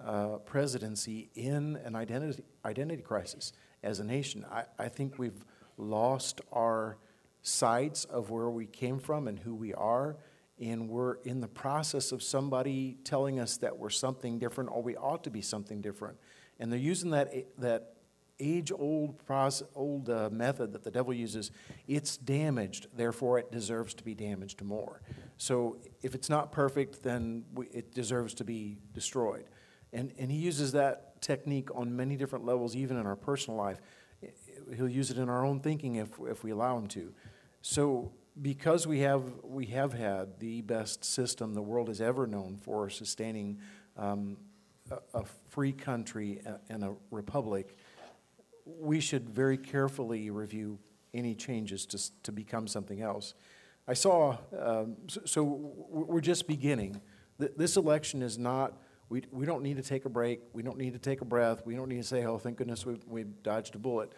[0.00, 4.46] uh, presidency in an identity identity crisis as a nation.
[4.50, 5.44] I, I think we've
[5.76, 6.98] lost our
[7.42, 10.16] sights of where we came from and who we are
[10.60, 14.94] and we're in the process of somebody telling us that we're something different or we
[14.96, 16.16] ought to be something different.
[16.60, 17.91] And they're using that, that
[18.42, 21.50] age-old process, old uh, method that the devil uses.
[21.86, 25.00] It's damaged, therefore it deserves to be damaged more.
[25.36, 29.44] So if it's not perfect, then we, it deserves to be destroyed.
[29.92, 33.80] And, and he uses that technique on many different levels, even in our personal life.
[34.76, 37.12] He'll use it in our own thinking if, if we allow him to.
[37.60, 42.58] So because we have, we have had the best system the world has ever known
[42.62, 43.58] for sustaining
[43.96, 44.36] um,
[44.90, 47.76] a, a free country and a republic,
[48.64, 50.78] we should very carefully review
[51.14, 53.34] any changes to, to become something else.
[53.86, 57.00] I saw, um, so, so we're just beginning.
[57.38, 60.92] This election is not, we, we don't need to take a break, we don't need
[60.92, 63.74] to take a breath, we don't need to say, oh, thank goodness we, we dodged
[63.74, 64.12] a bullet.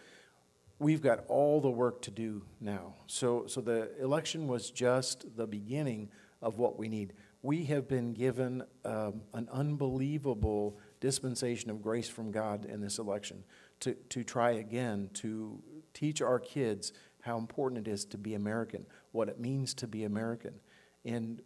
[0.77, 2.95] We've got all the work to do now.
[3.07, 6.09] So, so the election was just the beginning
[6.41, 7.13] of what we need.
[7.41, 13.43] We have been given um, an unbelievable dispensation of grace from God in this election
[13.81, 15.61] to, to try again to
[15.93, 20.03] teach our kids how important it is to be American, what it means to be
[20.03, 20.53] American.
[21.03, 21.41] And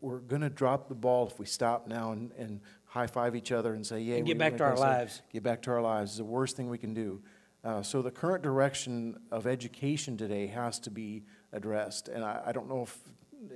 [0.00, 3.52] we're going to drop the ball if we stop now and, and high five each
[3.52, 5.22] other and say, Yeah, And get back to our this." lives.
[5.32, 7.22] Get back to our lives is the worst thing we can do.
[7.62, 12.52] Uh, so the current direction of education today has to be addressed, and I, I
[12.52, 12.98] don't know if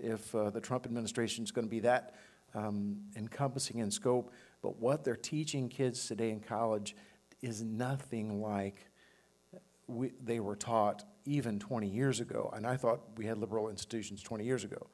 [0.02, 2.14] if uh, the Trump administration is going to be that
[2.54, 4.30] um, encompassing in scope,
[4.62, 6.96] but what they're teaching kids today in college
[7.44, 8.86] is nothing like
[9.86, 14.22] we, they were taught even 20 years ago, and I thought we had liberal institutions
[14.22, 14.88] 20 years ago.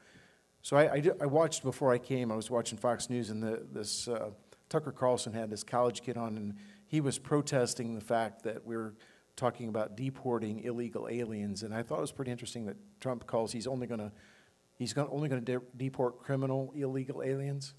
[0.62, 2.30] So I, I, I watched before I came.
[2.30, 4.30] I was watching Fox News, and the, this uh,
[4.68, 6.54] Tucker Carlson had this college kid on, and
[6.86, 8.94] he was protesting the fact that we're
[9.36, 11.62] talking about deporting illegal aliens.
[11.62, 14.12] And I thought it was pretty interesting that Trump calls he's only going to
[14.76, 17.74] he's only going to de- deport criminal illegal aliens.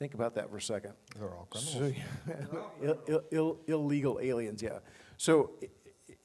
[0.00, 0.94] Think about that for a second.
[1.18, 1.94] They're all criminals.
[2.26, 4.78] So, Ill- Ill- Ill- illegal aliens, yeah.
[5.18, 5.68] So, i-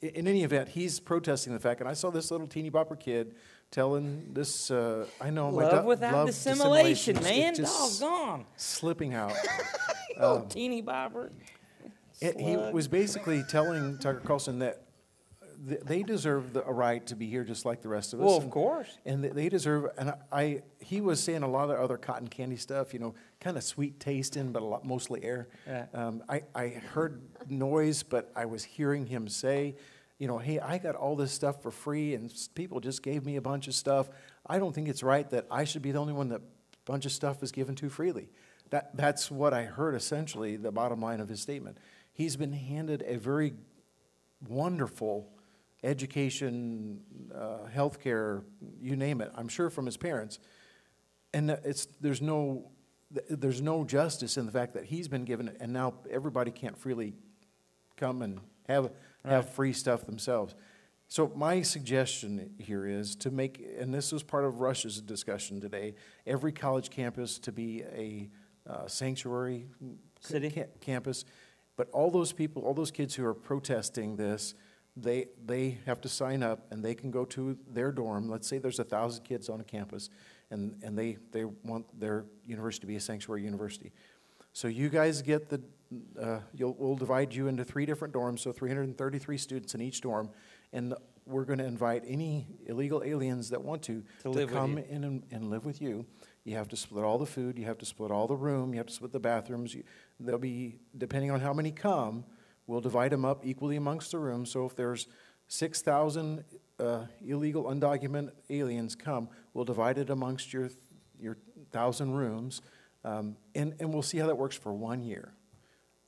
[0.02, 2.98] i- in any event, he's protesting the fact, and I saw this little teeny bopper
[2.98, 3.34] kid
[3.70, 4.70] telling this.
[4.70, 7.54] Uh, I know my Love du- without love dissimulation, It's man.
[7.54, 8.46] just Doggone.
[8.56, 9.34] slipping out.
[10.18, 11.30] Oh, teeny bopper.
[12.22, 12.72] It- He Slug.
[12.72, 14.85] was basically telling Tucker Carlson that th-
[15.58, 18.26] they deserve the, a right to be here just like the rest of us.
[18.26, 18.98] Well, of and- course.
[19.04, 22.56] And they deserve, and I- I, he was saying a lot of other cotton candy
[22.56, 25.48] stuff, you know, kind of sweet tasting, but a lot, mostly air.
[25.66, 25.88] Right.
[25.94, 29.76] Um, I, I heard noise, but I was hearing him say,
[30.18, 33.36] you know, hey, I got all this stuff for free and people just gave me
[33.36, 34.08] a bunch of stuff.
[34.46, 37.04] I don't think it's right that I should be the only one that a bunch
[37.06, 38.28] of stuff is given to freely.
[38.70, 41.78] That, that's what I heard essentially, the bottom line of his statement.
[42.12, 43.52] He's been handed a very
[44.48, 45.28] wonderful
[45.82, 47.00] education,
[47.34, 48.42] uh, healthcare,
[48.80, 50.38] you name it, I'm sure from his parents.
[51.34, 52.70] And it's, there's no,
[53.28, 56.76] there's no justice in the fact that he's been given it, and now everybody can't
[56.76, 57.14] freely
[57.96, 58.90] come and have,
[59.24, 60.54] have free stuff themselves.
[61.08, 65.94] So my suggestion here is to make, and this was part of Rush's discussion today,
[66.26, 68.28] every college campus to be a
[68.68, 69.66] uh, sanctuary
[70.20, 70.50] City.
[70.50, 71.24] ca- campus.
[71.76, 74.54] But all those people, all those kids who are protesting this,
[74.96, 78.28] they, they have to sign up and they can go to their dorm.
[78.28, 80.08] Let's say there's a thousand kids on a campus
[80.50, 83.92] and, and they, they want their university to be a sanctuary university.
[84.52, 85.60] So you guys get the,
[86.20, 90.30] uh, you'll, we'll divide you into three different dorms, so 333 students in each dorm.
[90.72, 90.94] And
[91.26, 95.22] we're going to invite any illegal aliens that want to, To with come in and,
[95.30, 96.06] and live with you.
[96.44, 98.78] You have to split all the food, you have to split all the room, you
[98.78, 99.74] have to split the bathrooms.
[99.74, 99.82] You-
[100.20, 102.24] There'll be, depending on how many come,
[102.66, 104.50] we'll divide them up equally amongst the rooms.
[104.50, 105.06] So if there's
[105.48, 106.44] 6,000
[106.78, 110.70] uh, illegal undocumented aliens come, we'll divide it amongst your,
[111.20, 111.36] your
[111.72, 112.62] 1,000 rooms.
[113.04, 115.32] Um, and, and we'll see how that works for one year.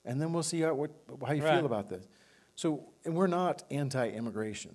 [0.04, 0.90] And then we'll see how, what,
[1.24, 1.56] how you Right.
[1.56, 2.08] feel about this.
[2.56, 4.74] So, and we're not anti-immigration.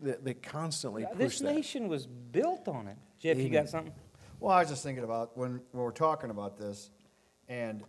[0.00, 1.54] They, they constantly push This that.
[1.54, 2.96] nation was built on it.
[3.20, 3.92] Jeff, you got something?
[4.40, 6.90] Well, I was just thinking about when, when we're talking about this,
[7.48, 7.82] and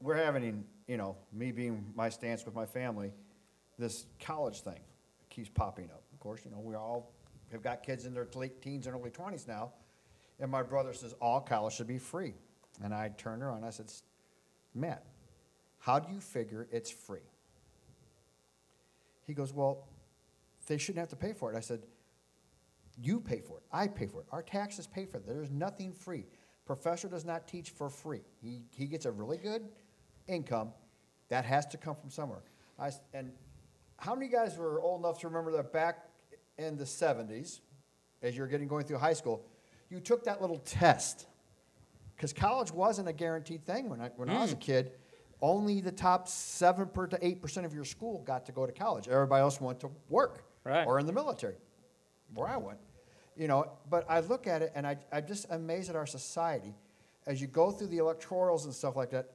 [0.00, 3.12] we're having, you know, me being my stance with my family,
[3.78, 4.80] this college thing
[5.30, 6.02] keeps popping up.
[6.12, 7.12] Of course, you know, we all
[7.52, 9.72] have got kids in their late teens and early twenties now,
[10.40, 12.34] and my brother says all college should be free.
[12.82, 13.90] And I turned around and I said,
[14.74, 15.04] Matt,
[15.78, 17.20] how do you figure it's free?
[19.26, 19.86] He goes, Well,
[20.66, 21.56] they shouldn't have to pay for it.
[21.56, 21.80] I said,
[22.98, 23.62] you pay for it.
[23.72, 24.26] I pay for it.
[24.32, 25.26] Our taxes pay for it.
[25.26, 26.24] There's nothing free.
[26.64, 28.22] Professor does not teach for free.
[28.42, 29.68] He, he gets a really good
[30.28, 30.72] income.
[31.28, 32.42] That has to come from somewhere.
[32.78, 33.32] I and
[33.98, 36.08] how many guys were old enough to remember that back
[36.58, 37.60] in the 70s,
[38.22, 39.44] as you're getting going through high school,
[39.90, 41.26] you took that little test?
[42.16, 44.60] Because college wasn't a guaranteed thing when I, when I was a mm.
[44.60, 44.92] kid.
[45.42, 49.06] Only the top 7 per to 8% of your school got to go to college.
[49.06, 50.86] Everybody else went to work Right.
[50.86, 51.56] or in the military
[52.34, 52.78] where I went.
[53.36, 56.74] You know, but I look at it and I, I'm just amazed at our society.
[57.26, 59.30] As you go through the electorals and stuff like that,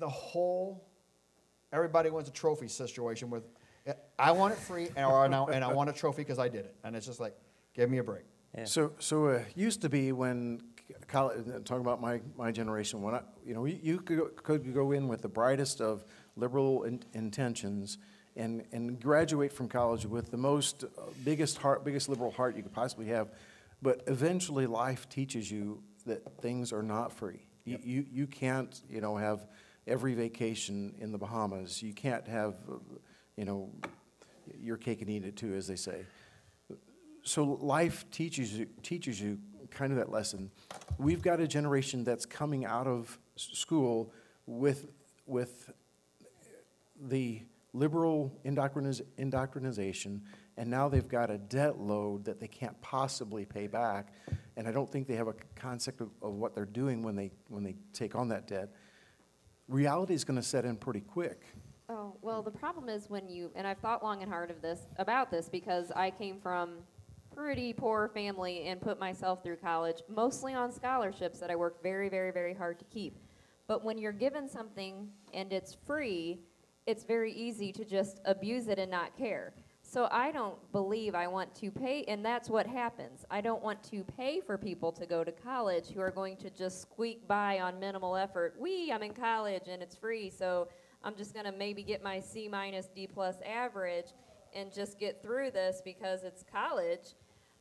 [0.00, 0.84] the whole,
[1.72, 3.44] everybody wants a trophy situation with,
[4.18, 6.64] I want it free and, or now, and I want a trophy because I did
[6.64, 6.74] it.
[6.82, 7.36] And it's just like,
[7.74, 8.24] give me a break.
[8.56, 8.64] Yeah.
[8.64, 10.62] So, so it used to be when
[11.06, 14.74] college, talking about my, my generation, when I, you know, you, you could, go- could
[14.74, 17.98] go in with the brightest of liberal in, intentions
[18.36, 22.62] and, and graduate from college with the most, uh, biggest heart, biggest liberal heart you
[22.62, 23.30] could possibly have.
[23.82, 27.46] But eventually life teaches you that things are not free.
[27.64, 29.46] You, you, you can't, you know, have
[29.90, 31.82] every vacation in the Bahamas.
[31.82, 32.54] You can't have,
[33.36, 33.70] you know,
[34.58, 36.04] your cake and eat it too, as they say
[37.22, 39.38] so life teaches you, teaches you
[39.70, 40.50] kind of that lesson.
[40.98, 44.12] We've got a generation that's coming out of school
[44.46, 44.90] with,
[45.26, 45.70] with
[47.00, 50.20] the liberal indoctriniz- indoctrinization,
[50.56, 54.12] and now they've got a debt load that they can't possibly pay back.
[54.56, 57.30] And I don't think they have a concept of, of what they're doing when they,
[57.48, 58.70] when they take on that debt.
[59.70, 61.44] Reality is going to set in pretty quick.
[61.88, 64.80] Oh, well, the problem is when you, and I've thought long and hard of this,
[64.96, 66.78] about this, because I came from
[67.32, 72.08] pretty poor family and put myself through college, mostly on scholarships that I worked very,
[72.08, 73.16] very, very hard to keep.
[73.68, 76.40] But when you're given something and it's free,
[76.86, 79.54] it's very easy to just abuse it and not care.
[79.90, 83.24] So I don't believe I want to pay, and that's what happens.
[83.28, 86.50] I don't want to pay for people to go to college who are going to
[86.50, 88.54] just squeak by on minimal effort.
[88.56, 90.68] We, I'm in college and it's free, so
[91.02, 94.12] I'm just gonna maybe get my C minus D plus average
[94.54, 97.16] and just get through this because it's college.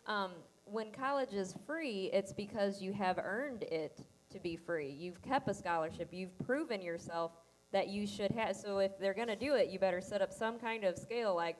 [0.05, 0.33] Um,
[0.65, 4.91] when college is free, it's because you have earned it to be free.
[4.91, 6.09] You've kept a scholarship.
[6.11, 7.31] You've proven yourself
[7.71, 8.55] that you should have.
[8.55, 11.57] So if they're gonna do it, you better set up some kind of scale like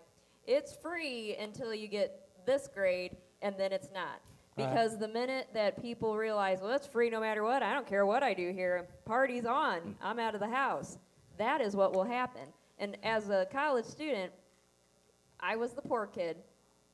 [0.50, 4.20] it's free until you get this grade and then it's not.
[4.58, 4.68] Right.
[4.68, 8.06] Because the minute that people realize, well, it's free no matter what, I don't care
[8.06, 9.94] what I do here, party's on, mm.
[10.02, 10.98] I'm out of the house,
[11.38, 12.48] that is what will happen.
[12.80, 14.32] And as a college student,
[15.40, 16.38] I was the poor kid.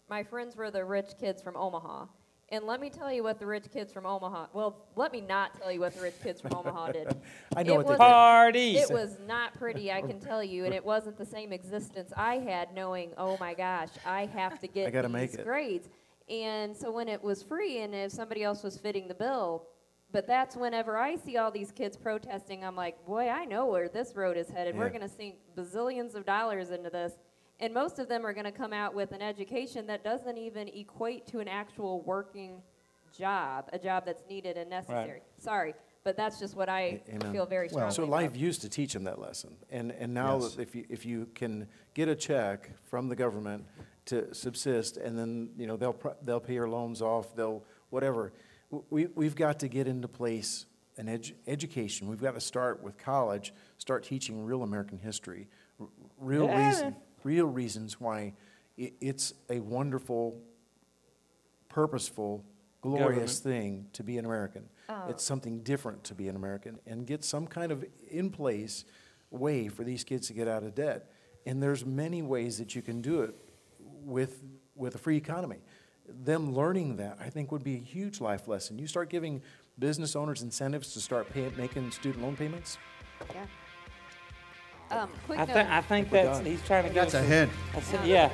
[0.10, 2.06] My friends were the rich kids from Omaha.
[2.50, 5.60] And let me tell you what the rich kids from Omaha, well, let me not
[5.60, 7.08] tell you what the rich kids from Omaha did.
[7.56, 7.98] I know It what they wasn't- did.
[7.98, 8.82] Parties.
[8.84, 12.36] It was not pretty, I can tell you, and it wasn't the same existence I
[12.38, 15.44] had knowing, oh my gosh, I have to get I gotta these make it.
[15.46, 15.90] grades.
[16.30, 19.64] And so when it was free and if somebody else was fitting the bill,
[20.12, 23.90] but that's whenever I see all these kids protesting, I'm like, boy, I know where
[23.90, 24.78] this road is headed.
[24.78, 27.14] We're gonna sink bazillions of dollars into this.
[27.60, 31.26] And most of them are gonna come out with an education that doesn't even equate
[31.28, 32.62] to an actual working
[33.18, 35.22] job, a job that's needed and necessary.
[35.38, 37.32] Sorry, but that's just what I Amen.
[37.32, 38.12] feel very strongly Well, So about.
[38.12, 40.58] life used to teach them that lesson, and, and now Yes.
[40.58, 43.66] if you, if you can get a check from the government
[44.08, 48.34] to subsist, and then, you know, they'll, they'll pay your loans off, they'll, whatever.
[48.90, 50.66] We, we've got to get into place
[50.98, 55.48] an edu- education, we've got to start with college, start teaching real American history,
[55.80, 55.88] r-
[56.20, 56.68] real Yeah.
[56.68, 56.96] reason,
[57.26, 58.34] real reasons why
[58.78, 60.40] it's a wonderful,
[61.68, 62.46] purposeful,
[62.82, 64.70] glorious thing to be an American.
[64.88, 65.08] Oh.
[65.10, 68.86] It's something different to be an American and get some kind of in place
[69.32, 71.10] way for these kids to get out of debt.
[71.48, 73.36] And there's many ways that you can do it
[73.80, 74.44] with,
[74.76, 75.58] with a free economy.
[76.08, 78.78] Them learning that, I think, would be a huge life lesson.
[78.78, 79.42] You start giving
[79.80, 82.78] business owners incentives to start pay, making student loan payments.
[83.34, 83.46] Yeah.
[84.92, 85.54] Um, quick I note.
[85.54, 87.52] think, I think that's, he's trying to give That's us a a- hint.
[87.74, 88.30] that's Yeah,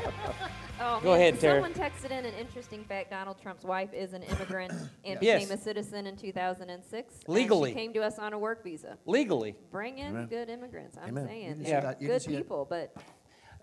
[0.84, 1.62] Oh, Go man, ahead, Tara.
[1.62, 3.12] Someone texted in an interesting fact.
[3.12, 4.72] Donald Trump's wife is an immigrant
[5.06, 5.42] and Yes.
[5.44, 7.14] became a citizen in 2006.
[7.26, 7.70] and Legally.
[7.70, 8.98] she came to us on a work visa.
[9.06, 9.56] legally.
[9.72, 10.28] Bring in Amen.
[10.28, 10.98] good immigrants.
[10.98, 11.24] I'm Amen.
[11.24, 11.80] You saying, didn't see Yeah.
[11.82, 12.38] that- you good didn't see it?
[12.38, 12.96] people, but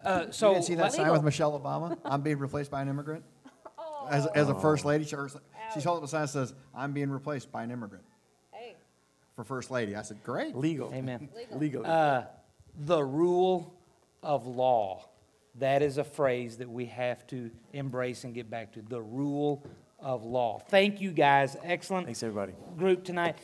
[0.04, 1.98] Uh, so you didn't see that sign with Michelle Obama?
[2.04, 3.24] I'm being replaced by an immigrant?
[4.08, 5.16] As, as a first lady, she,
[5.74, 8.04] she's holding up a sign that says, I'm being replaced by an immigrant
[8.52, 8.76] hey,
[9.34, 9.96] for first lady.
[9.96, 10.54] I said, great.
[10.56, 10.90] Legal.
[10.94, 11.28] Amen.
[11.52, 11.84] Legally.
[11.84, 12.22] Uh,
[12.78, 13.74] the rule
[14.22, 15.08] of law.
[15.56, 18.82] That is a phrase that we have to embrace and get back to.
[18.82, 19.66] The rule
[19.98, 20.60] of law.
[20.68, 21.56] Thank you guys.
[21.64, 22.52] Excellent Thanks, everybody.
[22.76, 23.36] group tonight.